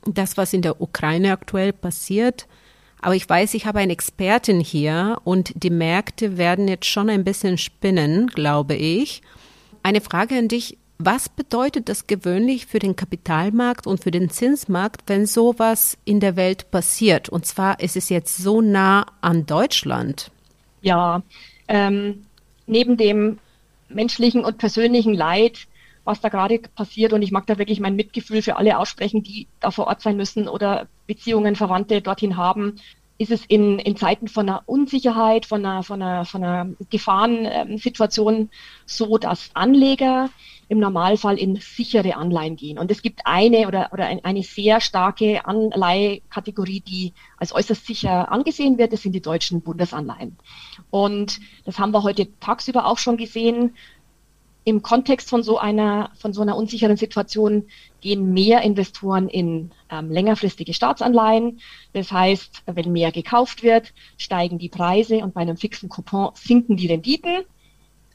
das, 0.05 0.37
was 0.37 0.53
in 0.53 0.61
der 0.61 0.81
Ukraine 0.81 1.31
aktuell 1.31 1.73
passiert, 1.73 2.47
aber 3.01 3.15
ich 3.15 3.27
weiß, 3.27 3.53
ich 3.53 3.65
habe 3.65 3.79
eine 3.79 3.93
Expertin 3.93 4.59
hier 4.59 5.19
und 5.23 5.51
die 5.55 5.69
Märkte 5.69 6.37
werden 6.37 6.67
jetzt 6.67 6.85
schon 6.85 7.09
ein 7.09 7.23
bisschen 7.23 7.57
spinnen, 7.57 8.27
glaube 8.27 8.75
ich. 8.75 9.21
Eine 9.83 10.01
Frage 10.01 10.37
an 10.37 10.47
dich. 10.47 10.77
Was 11.01 11.29
bedeutet 11.29 11.87
das 11.87 12.07
gewöhnlich 12.07 12.65
für 12.65 12.79
den 12.79 12.97
Kapitalmarkt 12.97 13.87
und 13.87 14.03
für 14.03 14.11
den 14.11 14.29
Zinsmarkt, 14.29 15.03
wenn 15.07 15.25
sowas 15.25 15.97
in 16.03 16.19
der 16.19 16.35
Welt 16.35 16.71
passiert? 16.71 17.29
Und 17.29 17.45
zwar 17.45 17.79
ist 17.79 17.95
es 17.95 18.09
jetzt 18.09 18.35
so 18.35 18.59
nah 18.59 19.05
an 19.21 19.45
Deutschland. 19.45 20.29
Ja, 20.81 21.23
ähm, 21.69 22.25
neben 22.67 22.97
dem 22.97 23.39
menschlichen 23.87 24.43
und 24.43 24.57
persönlichen 24.57 25.13
Leid, 25.13 25.67
was 26.03 26.19
da 26.19 26.27
gerade 26.27 26.59
passiert, 26.59 27.13
und 27.13 27.21
ich 27.21 27.31
mag 27.31 27.47
da 27.47 27.57
wirklich 27.57 27.79
mein 27.79 27.95
Mitgefühl 27.95 28.41
für 28.41 28.57
alle 28.57 28.77
aussprechen, 28.77 29.23
die 29.23 29.47
da 29.61 29.71
vor 29.71 29.87
Ort 29.87 30.01
sein 30.01 30.17
müssen 30.17 30.49
oder 30.49 30.87
Beziehungen, 31.09 31.55
Verwandte 31.55 32.01
dorthin 32.01 32.37
haben, 32.37 32.75
ist 33.17 33.31
es 33.31 33.43
in, 33.45 33.79
in 33.79 33.97
Zeiten 33.97 34.29
von 34.29 34.47
einer 34.47 34.63
Unsicherheit, 34.65 35.45
von 35.45 35.65
einer, 35.65 35.83
von 35.83 36.01
einer, 36.01 36.23
von 36.23 36.43
einer 36.43 36.69
Gefahrensituation 36.89 38.49
so, 38.85 39.17
dass 39.17 39.49
Anleger 39.55 40.29
im 40.69 40.79
Normalfall 40.79 41.37
in 41.37 41.57
sichere 41.57 42.15
Anleihen 42.15 42.55
gehen. 42.55 42.77
Und 42.77 42.91
es 42.91 43.01
gibt 43.01 43.21
eine 43.25 43.67
oder, 43.67 43.89
oder 43.91 44.05
eine 44.05 44.43
sehr 44.43 44.79
starke 44.79 45.45
Anleihekategorie, 45.45 46.79
die 46.79 47.13
als 47.37 47.53
äußerst 47.53 47.85
sicher 47.85 48.31
angesehen 48.31 48.77
wird. 48.77 48.93
Das 48.93 49.01
sind 49.01 49.13
die 49.13 49.21
deutschen 49.21 49.61
Bundesanleihen. 49.61 50.37
Und 50.91 51.39
das 51.65 51.79
haben 51.79 51.91
wir 51.91 52.03
heute 52.03 52.27
tagsüber 52.39 52.85
auch 52.85 52.99
schon 52.99 53.17
gesehen 53.17 53.75
im 54.69 54.81
Kontext 54.81 55.29
von 55.29 55.43
so 55.43 55.57
einer, 55.57 56.11
von 56.17 56.33
so 56.33 56.41
einer 56.41 56.55
unsicheren 56.55 56.97
Situation 56.97 57.65
gehen 58.01 58.33
mehr 58.33 58.61
Investoren 58.61 59.27
in 59.27 59.71
ähm, 59.89 60.11
längerfristige 60.11 60.73
Staatsanleihen. 60.73 61.59
Das 61.93 62.11
heißt, 62.11 62.63
wenn 62.65 62.91
mehr 62.91 63.11
gekauft 63.11 63.63
wird, 63.63 63.93
steigen 64.17 64.57
die 64.57 64.69
Preise 64.69 65.17
und 65.17 65.33
bei 65.33 65.41
einem 65.41 65.57
fixen 65.57 65.89
Coupon 65.89 66.31
sinken 66.35 66.77
die 66.77 66.87
Renditen. 66.87 67.43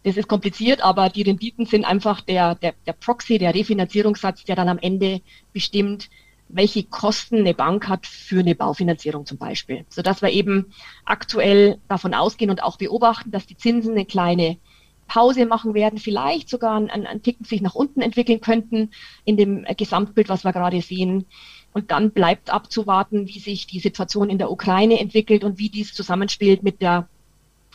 Das 0.05 0.17
ist 0.17 0.29
kompliziert, 0.29 0.85
aber 0.85 1.09
die 1.09 1.23
Renditen 1.23 1.67
sind 1.67 1.85
einfach 1.85 2.21
der, 2.21 2.55
der, 2.55 2.75
der 2.87 2.93
Proxy, 2.93 3.39
der 3.39 3.55
Refinanzierungssatz, 3.55 4.45
der 4.45 4.55
dann 4.55 4.69
am 4.69 4.79
Ende 4.79 5.23
bestimmt, 5.53 6.11
welche 6.49 6.85
Kosten 6.85 7.39
eine 7.39 7.55
Bank 7.55 7.89
hat 7.89 8.07
für 8.07 8.41
eine 8.41 8.55
Baufinanzierung 8.55 9.27
zum 9.27 9.39
Beispiel. 9.39 9.87
Sodass 9.89 10.23
wir 10.23 10.31
eben 10.31 10.73
aktuell 11.05 11.79
davon 11.89 12.15
ausgehen 12.15 12.51
und 12.51 12.63
auch 12.63 12.77
beobachten, 12.77 13.31
dass 13.31 13.47
die 13.47 13.57
Zinsen 13.57 13.93
eine 13.93 14.05
kleine 14.05 14.59
Pause 15.07 15.47
machen 15.47 15.75
werden, 15.75 15.99
vielleicht 15.99 16.49
sogar 16.49 16.77
einen, 16.77 16.91
einen 16.91 17.23
Ticken 17.23 17.45
sich 17.45 17.61
nach 17.61 17.75
unten 17.75 18.01
entwickeln 18.01 18.41
könnten 18.41 18.91
in 19.25 19.37
dem 19.37 19.65
Gesamtbild, 19.77 20.29
was 20.29 20.45
wir 20.45 20.53
gerade 20.53 20.81
sehen. 20.81 21.27
Und 21.73 21.91
dann 21.91 22.13
bleibt 22.13 22.51
abzuwarten, 22.51 23.27
wie 23.27 23.39
sich 23.39 23.67
die 23.67 23.81
Situation 23.81 24.31
in 24.31 24.39
der 24.39 24.51
Ukraine 24.51 25.01
entwickelt 25.01 25.45
und 25.45 25.59
wie 25.59 25.69
dies 25.69 25.93
zusammenspielt 25.93 26.63
mit 26.63 26.81
der 26.81 27.09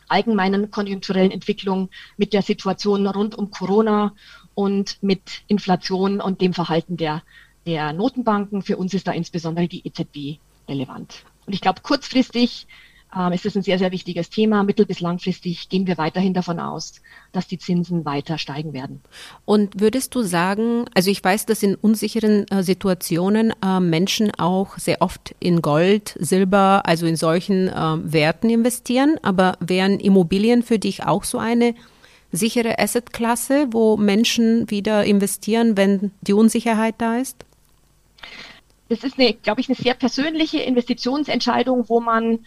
allgemeinen 0.08 0.72
konjunkturellen 0.72 1.32
Entwicklung, 1.32 1.90
mit 2.18 2.34
der 2.34 2.42
Situation 2.42 3.06
rund 3.08 3.36
um 3.36 3.52
Corona 3.52 4.14
und 4.56 5.02
mit 5.02 5.44
Inflation 5.48 6.20
und 6.20 6.42
dem 6.42 6.54
Verhalten 6.54 6.98
der, 6.98 7.24
der 7.66 7.94
Notenbanken. 7.94 8.62
Für 8.62 8.78
uns 8.78 8.94
ist 8.94 9.08
da 9.08 9.12
insbesondere 9.12 9.68
die 9.68 9.86
EZB 9.86 10.40
relevant. 10.68 11.24
Und 11.46 11.54
ich 11.54 11.62
glaube, 11.62 11.82
kurzfristig 11.82 12.68
ähm, 13.16 13.34
ist 13.34 13.46
es 13.46 13.56
ein 13.56 13.64
sehr, 13.64 13.80
sehr 13.80 13.92
wichtiges 13.92 14.30
Thema. 14.30 14.64
Mittel- 14.64 14.86
bis 14.86 15.00
langfristig 15.00 15.70
gehen 15.70 15.88
wir 15.88 15.98
weiterhin 15.98 16.34
davon 16.34 16.60
aus, 16.60 17.02
dass 17.32 17.48
die 17.48 17.58
Zinsen 17.58 18.06
weiter 18.06 18.38
steigen 18.38 18.74
werden. 18.74 19.02
Und 19.46 19.80
würdest 19.80 20.14
du 20.14 20.22
sagen, 20.22 20.86
also 20.94 21.10
ich 21.10 21.24
weiß, 21.24 21.46
dass 21.48 21.64
in 21.64 21.76
unsicheren 21.76 22.48
äh, 22.50 22.62
Situationen 22.62 23.54
äh, 23.64 23.80
Menschen 23.80 24.32
auch 24.38 24.78
sehr 24.78 25.02
oft 25.02 25.36
in 25.40 25.62
Gold, 25.62 26.16
Silber, 26.20 26.84
also 26.86 27.08
in 27.08 27.16
solchen 27.16 27.68
äh, 27.68 27.74
Werten 28.14 28.50
investieren, 28.50 29.18
aber 29.24 29.58
wären 29.60 30.00
Immobilien 30.00 30.62
für 30.62 30.78
dich 30.78 31.04
auch 31.04 31.24
so 31.24 31.40
eine 31.40 31.74
sichere 32.32 32.78
Assetklasse, 32.78 33.68
wo 33.72 33.98
Menschen 33.98 34.70
wieder 34.70 35.04
investieren, 35.04 35.78
wenn 35.78 36.12
die 36.22 36.34
Unsicherheit 36.34 36.96
da 37.00 37.18
ist? 37.18 37.44
Das 38.90 39.04
ist 39.04 39.20
eine, 39.20 39.34
glaube 39.34 39.62
ich, 39.62 39.70
eine 39.70 39.76
sehr 39.76 39.94
persönliche 39.94 40.60
Investitionsentscheidung, 40.60 41.90
wo 41.90 42.00
man 42.00 42.40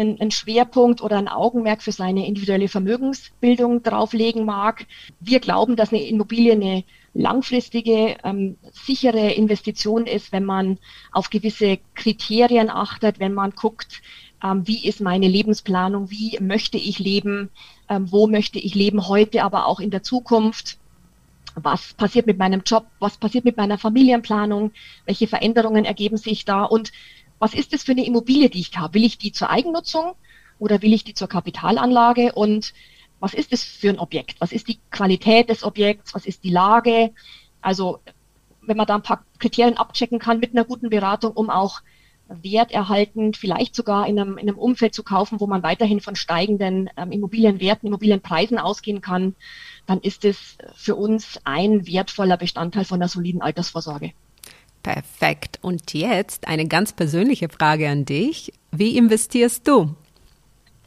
einen, 0.00 0.20
einen 0.20 0.30
Schwerpunkt 0.30 1.02
oder 1.02 1.16
ein 1.16 1.28
Augenmerk 1.28 1.82
für 1.82 1.92
seine 1.92 2.26
individuelle 2.26 2.68
Vermögensbildung 2.68 3.82
drauflegen 3.82 4.44
mag. 4.44 4.86
Wir 5.20 5.40
glauben, 5.40 5.76
dass 5.76 5.92
eine 5.92 6.02
Immobilie 6.02 6.52
eine 6.52 6.84
langfristige, 7.14 8.16
ähm, 8.24 8.56
sichere 8.72 9.32
Investition 9.32 10.06
ist, 10.06 10.32
wenn 10.32 10.44
man 10.44 10.78
auf 11.12 11.30
gewisse 11.30 11.78
Kriterien 11.94 12.70
achtet, 12.70 13.18
wenn 13.18 13.34
man 13.34 13.50
guckt, 13.50 14.02
ähm, 14.42 14.66
wie 14.66 14.86
ist 14.86 15.00
meine 15.00 15.28
Lebensplanung, 15.28 16.10
wie 16.10 16.38
möchte 16.40 16.78
ich 16.78 16.98
leben, 16.98 17.50
ähm, 17.88 18.10
wo 18.10 18.26
möchte 18.26 18.58
ich 18.58 18.74
leben 18.74 19.08
heute, 19.08 19.42
aber 19.42 19.66
auch 19.66 19.80
in 19.80 19.90
der 19.90 20.02
Zukunft. 20.02 20.78
Was 21.54 21.94
passiert 21.94 22.26
mit 22.26 22.38
meinem 22.38 22.62
Job? 22.64 22.86
Was 23.00 23.16
passiert 23.16 23.44
mit 23.44 23.56
meiner 23.56 23.78
Familienplanung? 23.78 24.70
Welche 25.06 25.26
Veränderungen 25.26 25.84
ergeben 25.84 26.16
sich 26.16 26.44
da? 26.44 26.62
Und 26.62 26.92
was 27.38 27.54
ist 27.54 27.72
das 27.72 27.84
für 27.84 27.92
eine 27.92 28.06
Immobilie, 28.06 28.50
die 28.50 28.60
ich 28.60 28.76
habe? 28.76 28.94
Will 28.94 29.04
ich 29.04 29.18
die 29.18 29.32
zur 29.32 29.50
Eigennutzung 29.50 30.14
oder 30.58 30.82
will 30.82 30.92
ich 30.92 31.04
die 31.04 31.14
zur 31.14 31.28
Kapitalanlage? 31.28 32.32
Und 32.32 32.74
was 33.20 33.34
ist 33.34 33.52
das 33.52 33.62
für 33.62 33.90
ein 33.90 33.98
Objekt? 33.98 34.40
Was 34.40 34.52
ist 34.52 34.68
die 34.68 34.78
Qualität 34.90 35.48
des 35.50 35.64
Objekts? 35.64 36.14
Was 36.14 36.26
ist 36.26 36.44
die 36.44 36.50
Lage? 36.50 37.12
Also 37.60 38.00
wenn 38.62 38.76
man 38.76 38.86
da 38.86 38.96
ein 38.96 39.02
paar 39.02 39.24
Kriterien 39.38 39.76
abchecken 39.76 40.18
kann 40.18 40.40
mit 40.40 40.52
einer 40.52 40.64
guten 40.64 40.90
Beratung, 40.90 41.32
um 41.32 41.50
auch 41.50 41.80
werterhaltend, 42.28 43.36
vielleicht 43.36 43.74
sogar 43.74 44.06
in 44.06 44.18
einem, 44.18 44.36
in 44.36 44.48
einem 44.48 44.58
Umfeld 44.58 44.94
zu 44.94 45.02
kaufen, 45.02 45.40
wo 45.40 45.46
man 45.46 45.62
weiterhin 45.62 46.00
von 46.00 46.14
steigenden 46.14 46.90
ähm, 46.96 47.10
Immobilienwerten, 47.10 47.86
Immobilienpreisen 47.86 48.58
ausgehen 48.58 49.00
kann, 49.00 49.34
dann 49.86 50.00
ist 50.00 50.26
es 50.26 50.58
für 50.74 50.94
uns 50.94 51.40
ein 51.44 51.86
wertvoller 51.86 52.36
Bestandteil 52.36 52.84
von 52.84 53.00
einer 53.00 53.08
soliden 53.08 53.40
Altersvorsorge. 53.40 54.12
Perfekt. 54.88 55.58
Und 55.60 55.92
jetzt 55.92 56.48
eine 56.48 56.66
ganz 56.66 56.94
persönliche 56.94 57.50
Frage 57.50 57.90
an 57.90 58.06
dich. 58.06 58.54
Wie 58.70 58.96
investierst 58.96 59.68
du? 59.68 59.94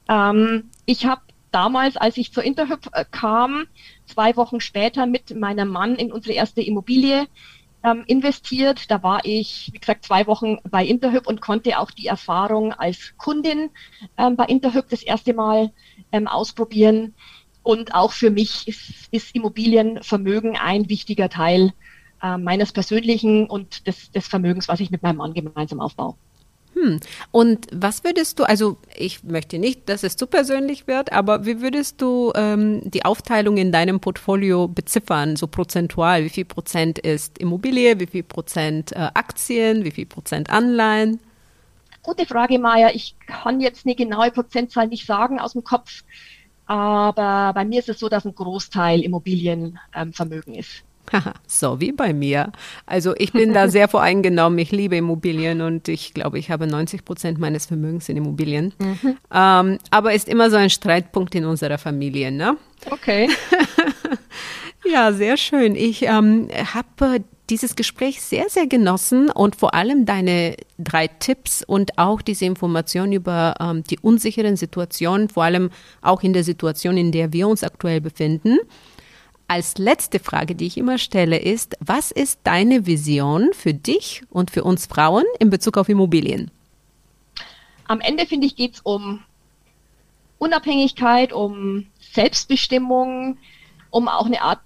Ähm, 0.10 0.72
ich 0.88 1.06
habe 1.06 1.22
damals, 1.52 1.98
als 1.98 2.18
ich 2.18 2.34
zur 2.34 2.42
Interhyp 2.42 2.90
äh, 2.94 3.06
kam, 3.12 3.68
zwei 4.08 4.36
Wochen 4.38 4.60
später 4.60 5.06
mit 5.06 5.36
meinem 5.36 5.68
Mann 5.68 5.98
in 5.98 6.12
unsere 6.12 6.34
erste 6.34 6.62
Immobilie 6.62 7.28
ähm, 7.84 8.04
investiert. 8.08 8.90
Da 8.90 9.04
war 9.04 9.24
ich, 9.24 9.70
wie 9.72 9.78
gesagt, 9.78 10.06
zwei 10.06 10.26
Wochen 10.26 10.58
bei 10.68 10.84
Interhyp 10.84 11.28
und 11.28 11.40
konnte 11.40 11.78
auch 11.78 11.92
die 11.92 12.08
Erfahrung 12.08 12.74
als 12.74 13.14
Kundin 13.18 13.70
ähm, 14.18 14.36
bei 14.36 14.46
Interhyp 14.46 14.90
das 14.90 15.04
erste 15.04 15.36
Mal 15.36 15.72
ähm, 16.12 16.28
ausprobieren. 16.28 17.14
Und 17.62 17.94
auch 17.94 18.14
für 18.14 18.32
mich 18.32 18.68
ist, 18.68 19.10
ist 19.12 19.36
Immobilienvermögen 19.36 20.58
ein 20.58 20.90
wichtiger 20.90 21.30
Teil 21.30 21.74
äh, 22.22 22.38
meines 22.38 22.72
persönlichen 22.72 23.48
und 23.48 23.88
des, 23.88 24.12
des 24.12 24.28
Vermögens, 24.28 24.68
was 24.68 24.80
ich 24.80 24.92
mit 24.92 25.04
meinem 25.04 25.18
Mann 25.18 25.34
gemeinsam 25.34 25.80
aufbaue. 25.80 26.16
Hm. 26.74 27.00
Und 27.32 27.68
was 27.74 28.04
würdest 28.04 28.40
du, 28.40 28.44
also 28.44 28.78
ich 28.96 29.24
möchte 29.24 29.60
nicht, 29.60 29.90
dass 29.90 30.04
es 30.04 30.16
zu 30.16 30.26
persönlich 30.26 30.88
wird, 30.88 31.12
aber 31.12 31.46
wie 31.46 31.62
würdest 31.62 32.02
du 32.02 32.32
ähm, 32.34 32.82
die 32.86 33.04
Aufteilung 33.04 33.58
in 33.58 33.74
deinem 33.74 34.00
Portfolio 34.00 34.70
beziffern, 34.70 35.36
so 35.36 35.48
prozentual? 35.48 36.24
Wie 36.24 36.30
viel 36.30 36.46
Prozent 36.46 36.98
ist 36.98 37.38
Immobilie, 37.40 38.00
wie 38.00 38.08
viel 38.08 38.24
Prozent 38.24 38.94
äh, 38.94 39.10
Aktien, 39.14 39.84
wie 39.84 39.92
viel 39.92 40.06
Prozent 40.06 40.50
Anleihen? 40.50 41.20
Gute 42.04 42.26
Frage, 42.26 42.58
Maja. 42.58 42.90
Ich 42.94 43.16
kann 43.28 43.60
jetzt 43.60 43.86
eine 43.86 43.96
genaue 43.96 44.32
Prozentzahl 44.32 44.88
nicht 44.88 45.06
sagen 45.06 45.40
aus 45.40 45.54
dem 45.54 45.64
Kopf, 45.64 46.04
aber 46.66 47.52
bei 47.54 47.66
mir 47.66 47.80
ist 47.80 47.90
es 47.90 48.00
so, 48.00 48.08
dass 48.08 48.26
ein 48.26 48.34
Großteil 48.34 49.02
Immobilienvermögen 49.02 50.54
ähm, 50.54 50.60
ist. 50.60 50.84
so 51.48 51.80
wie 51.80 51.92
bei 51.92 52.14
mir. 52.14 52.52
Also 52.86 53.14
ich 53.18 53.34
bin 53.34 53.54
da 53.54 53.68
sehr 53.68 53.88
voreingenommen. 53.88 54.60
Ich 54.60 54.72
liebe 54.72 54.96
Immobilien 54.96 55.62
und 55.62 55.88
ich 55.88 56.14
glaube, 56.14 56.40
ich 56.40 56.52
habe 56.52 56.68
90 56.68 57.06
Prozent 57.06 57.40
meines 57.40 57.66
Vermögens 57.66 58.10
in 58.10 58.18
Immobilien. 58.18 58.74
Mhm. 58.80 59.18
Ähm, 59.34 59.78
aber 59.90 60.14
ist 60.14 60.28
immer 60.28 60.50
so 60.50 60.58
ein 60.58 60.70
Streitpunkt 60.70 61.36
in 61.36 61.46
unserer 61.46 61.78
Familie, 61.78 62.32
ne? 62.32 62.58
Okay. 62.90 63.30
ja, 64.86 65.12
sehr 65.12 65.38
schön. 65.38 65.76
Ich 65.76 66.04
ähm, 66.04 66.48
habe 66.74 67.24
dieses 67.50 67.76
Gespräch 67.76 68.22
sehr, 68.22 68.50
sehr 68.50 68.66
genossen 68.66 69.30
und 69.30 69.58
vor 69.58 69.74
allem 69.74 70.06
deine 70.06 70.56
drei 70.78 71.08
Tipps 71.08 71.64
und 71.64 71.98
auch 71.98 72.22
diese 72.22 72.46
Information 72.46 73.12
über 73.12 73.56
ähm, 73.60 73.84
die 73.84 74.00
unsicheren 74.00 74.56
Situationen, 74.56 75.28
vor 75.28 75.44
allem 75.44 75.70
auch 76.02 76.24
in 76.24 76.32
der 76.32 76.46
Situation, 76.46 76.98
in 76.98 77.12
der 77.12 77.34
wir 77.34 77.48
uns 77.50 77.64
aktuell 77.64 78.00
befinden 78.00 78.58
als 79.52 79.78
letzte 79.78 80.20
Frage, 80.20 80.56
die 80.56 80.66
ich 80.66 80.78
immer 80.78 80.98
stelle, 80.98 81.38
ist, 81.38 81.76
was 81.82 82.12
ist 82.12 82.40
deine 82.46 82.86
Vision 82.86 83.50
für 83.52 83.74
dich 83.74 84.24
und 84.30 84.50
für 84.50 84.64
uns 84.64 84.86
Frauen 84.86 85.26
in 85.40 85.50
Bezug 85.50 85.76
auf 85.78 85.90
Immobilien? 85.90 86.52
Am 87.86 88.00
Ende, 88.00 88.26
finde 88.26 88.48
ich, 88.48 88.56
geht 88.56 88.76
es 88.76 88.80
um 88.80 89.22
Unabhängigkeit, 90.38 91.34
um 91.34 91.86
Selbstbestimmung, 92.00 93.40
um 93.90 94.08
auch 94.08 94.26
eine 94.26 94.42
Art 94.42 94.62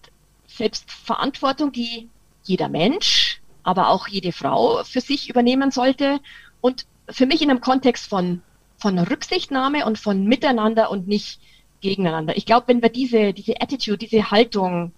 Selbstverantwortung, 0.45 1.71
die 1.71 2.07
jeder 2.43 2.69
Mensch, 2.69 3.41
aber 3.63 3.89
auch 3.89 4.07
jede 4.07 4.33
Frau 4.33 4.83
für 4.83 5.01
sich 5.01 5.31
übernehmen 5.31 5.71
sollte. 5.71 6.19
Und 6.61 6.85
für 7.09 7.25
mich 7.25 7.41
in 7.41 7.49
einem 7.49 7.59
Kontext 7.59 8.07
von, 8.07 8.43
von 8.77 8.99
Rücksichtnahme 8.99 9.83
und 9.87 9.97
von 9.97 10.25
Miteinander 10.25 10.91
und 10.91 11.07
nicht 11.07 11.39
gegeneinander. 11.81 12.35
Ich 12.37 12.45
glaube, 12.45 12.67
wenn 12.67 12.81
wir 12.81 12.89
diese, 12.89 13.33
diese 13.33 13.61
Attitude, 13.61 13.97
diese 13.97 14.31
Haltung 14.31 14.91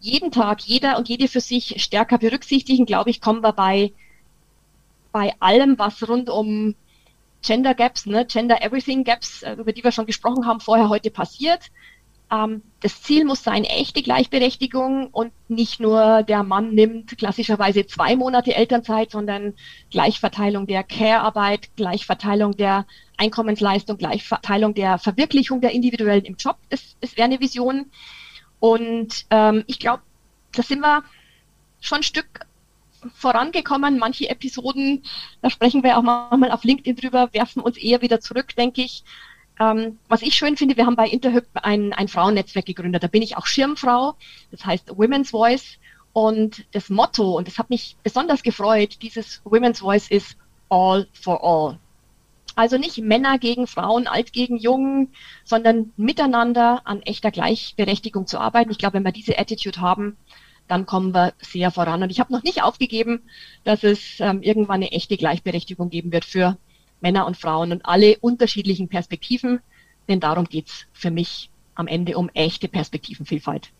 jeden 0.00 0.30
Tag, 0.30 0.62
jeder 0.62 0.98
und 0.98 1.08
jede 1.08 1.28
für 1.28 1.40
sich 1.40 1.82
stärker 1.82 2.18
berücksichtigen, 2.18 2.86
glaube 2.86 3.10
ich, 3.10 3.20
kommen 3.20 3.42
wir 3.42 3.52
bei, 3.52 3.92
bei 5.12 5.34
allem, 5.40 5.78
was 5.78 6.08
rund 6.08 6.28
um 6.28 6.74
Gender 7.42 7.74
Gaps, 7.74 8.06
ne, 8.06 8.26
Gender 8.26 8.62
Everything 8.62 9.04
Gaps, 9.04 9.42
äh, 9.42 9.54
über 9.54 9.72
die 9.72 9.84
wir 9.84 9.92
schon 9.92 10.06
gesprochen 10.06 10.46
haben, 10.46 10.60
vorher 10.60 10.88
heute 10.88 11.10
passiert. 11.10 11.70
Ähm, 12.30 12.62
das 12.80 13.02
Ziel 13.02 13.24
muss 13.24 13.42
sein, 13.42 13.64
echte 13.64 14.02
Gleichberechtigung 14.02 15.08
und 15.08 15.32
nicht 15.48 15.80
nur 15.80 16.22
der 16.22 16.42
Mann 16.42 16.74
nimmt 16.74 17.16
klassischerweise 17.18 17.86
zwei 17.86 18.16
Monate 18.16 18.54
Elternzeit, 18.54 19.12
sondern 19.12 19.54
Gleichverteilung 19.90 20.66
der 20.66 20.82
Care-Arbeit, 20.82 21.70
Gleichverteilung 21.76 22.56
der 22.56 22.86
Einkommensleistung, 23.16 23.96
Gleichverteilung 23.96 24.74
der 24.74 24.98
Verwirklichung 24.98 25.60
der 25.60 25.72
Individuellen 25.72 26.24
im 26.24 26.36
Job. 26.36 26.56
Das, 26.68 26.96
das 27.00 27.16
wäre 27.16 27.26
eine 27.26 27.40
Vision. 27.40 27.86
Und 28.58 29.26
ähm, 29.30 29.64
ich 29.66 29.78
glaube, 29.78 30.02
da 30.52 30.62
sind 30.62 30.80
wir 30.80 31.04
schon 31.80 31.98
ein 31.98 32.02
Stück 32.02 32.46
vorangekommen. 33.14 33.98
Manche 33.98 34.28
Episoden, 34.28 35.04
da 35.42 35.50
sprechen 35.50 35.82
wir 35.82 35.96
auch 35.96 36.02
manchmal 36.02 36.50
auf 36.50 36.64
LinkedIn 36.64 36.96
drüber, 36.96 37.32
werfen 37.32 37.62
uns 37.62 37.76
eher 37.76 38.02
wieder 38.02 38.20
zurück, 38.20 38.56
denke 38.56 38.82
ich. 38.82 39.04
Ähm, 39.58 39.98
was 40.08 40.22
ich 40.22 40.34
schön 40.34 40.56
finde, 40.56 40.76
wir 40.76 40.86
haben 40.86 40.96
bei 40.96 41.08
Interhyp 41.08 41.46
ein, 41.54 41.92
ein 41.92 42.08
Frauennetzwerk 42.08 42.66
gegründet. 42.66 43.02
Da 43.02 43.08
bin 43.08 43.22
ich 43.22 43.36
auch 43.36 43.46
Schirmfrau, 43.46 44.14
das 44.50 44.64
heißt 44.64 44.96
Women's 44.96 45.30
Voice. 45.30 45.78
Und 46.12 46.64
das 46.72 46.88
Motto, 46.88 47.36
und 47.36 47.46
das 47.46 47.58
hat 47.58 47.68
mich 47.68 47.96
besonders 48.02 48.42
gefreut, 48.42 49.02
dieses 49.02 49.42
Women's 49.44 49.80
Voice 49.80 50.08
ist 50.08 50.36
All 50.68 51.06
for 51.12 51.42
All. 51.44 51.78
Also 52.54 52.78
nicht 52.78 52.96
Männer 52.98 53.38
gegen 53.38 53.66
Frauen, 53.66 54.06
alt 54.06 54.32
gegen 54.32 54.56
jung, 54.56 55.10
sondern 55.44 55.92
miteinander 55.98 56.80
an 56.84 57.02
echter 57.02 57.30
Gleichberechtigung 57.30 58.26
zu 58.26 58.38
arbeiten. 58.38 58.70
Ich 58.70 58.78
glaube, 58.78 58.94
wenn 58.94 59.04
wir 59.04 59.12
diese 59.12 59.38
Attitude 59.38 59.82
haben, 59.82 60.16
dann 60.66 60.86
kommen 60.86 61.14
wir 61.14 61.34
sehr 61.38 61.70
voran. 61.70 62.02
Und 62.02 62.10
ich 62.10 62.18
habe 62.18 62.32
noch 62.32 62.42
nicht 62.42 62.62
aufgegeben, 62.62 63.22
dass 63.64 63.84
es 63.84 64.20
ähm, 64.20 64.42
irgendwann 64.42 64.76
eine 64.76 64.92
echte 64.92 65.18
Gleichberechtigung 65.18 65.90
geben 65.90 66.12
wird 66.12 66.24
für 66.24 66.56
Männer 67.00 67.26
und 67.26 67.36
Frauen 67.36 67.72
und 67.72 67.84
alle 67.84 68.18
unterschiedlichen 68.18 68.88
Perspektiven. 68.88 69.60
Denn 70.08 70.20
darum 70.20 70.44
geht's 70.44 70.86
für 70.92 71.10
mich 71.10 71.50
am 71.74 71.86
Ende 71.86 72.16
um 72.16 72.30
echte 72.34 72.68
Perspektivenvielfalt. 72.68 73.70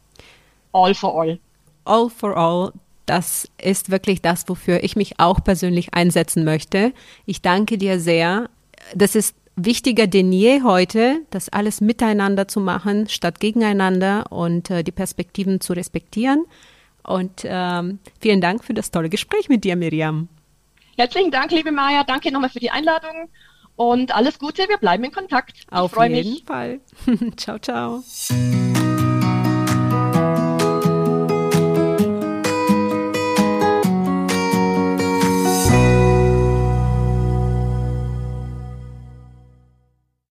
All 0.73 0.95
for 0.95 1.21
all. 1.21 1.39
All 1.85 2.11
for 2.11 2.37
all. 2.37 2.73
Das 3.07 3.49
ist 3.63 3.91
wirklich 3.91 4.21
das, 4.21 4.49
wofür 4.49 4.83
ich 4.83 4.97
mich 4.97 5.21
auch 5.21 5.43
persönlich 5.43 5.95
einsetzen 5.95 6.45
möchte. 6.45 6.93
Ich 7.25 7.41
danke 7.41 7.79
dir 7.79 8.01
sehr 8.01 8.49
das 8.95 9.15
ist 9.15 9.35
wichtiger 9.57 10.07
denn 10.07 10.33
je 10.33 10.63
heute, 10.63 11.21
das 11.31 11.49
alles 11.49 11.81
miteinander 11.81 12.47
zu 12.47 12.61
machen, 12.61 13.09
statt 13.09 13.41
gegeneinander 13.41 14.31
und 14.31 14.71
äh, 14.71 14.85
die 14.85 14.93
Perspektiven 14.93 15.61
zu 15.61 15.73
respektieren. 15.73 16.45
Und 17.03 17.43
ähm, 17.45 18.01
vielen 18.21 18.41
Dank 18.41 18.65
für 18.65 18.75
das 18.75 18.91
tolle 18.91 19.09
Gespräch 19.09 19.49
mit 19.49 19.65
dir, 19.65 19.77
Miriam. 19.77 20.29
Herzlichen 20.97 21.31
Dank, 21.31 21.51
liebe 21.51 21.73
Maja. 21.73 22.05
Danke 22.05 22.33
nochmal 22.33 22.51
für 22.51 22.61
die 22.61 22.71
Einladung 22.71 23.29
und 23.77 24.15
alles 24.15 24.39
Gute. 24.39 24.69
Wir 24.69 24.79
bleiben 24.79 25.05
in 25.05 25.13
Kontakt. 25.13 25.53
Ich 25.57 25.73
Auf 25.73 25.97
jeden 26.01 26.13
mich. 26.13 26.45
Fall. 26.45 26.81
ciao, 27.37 27.59
ciao. 27.59 28.03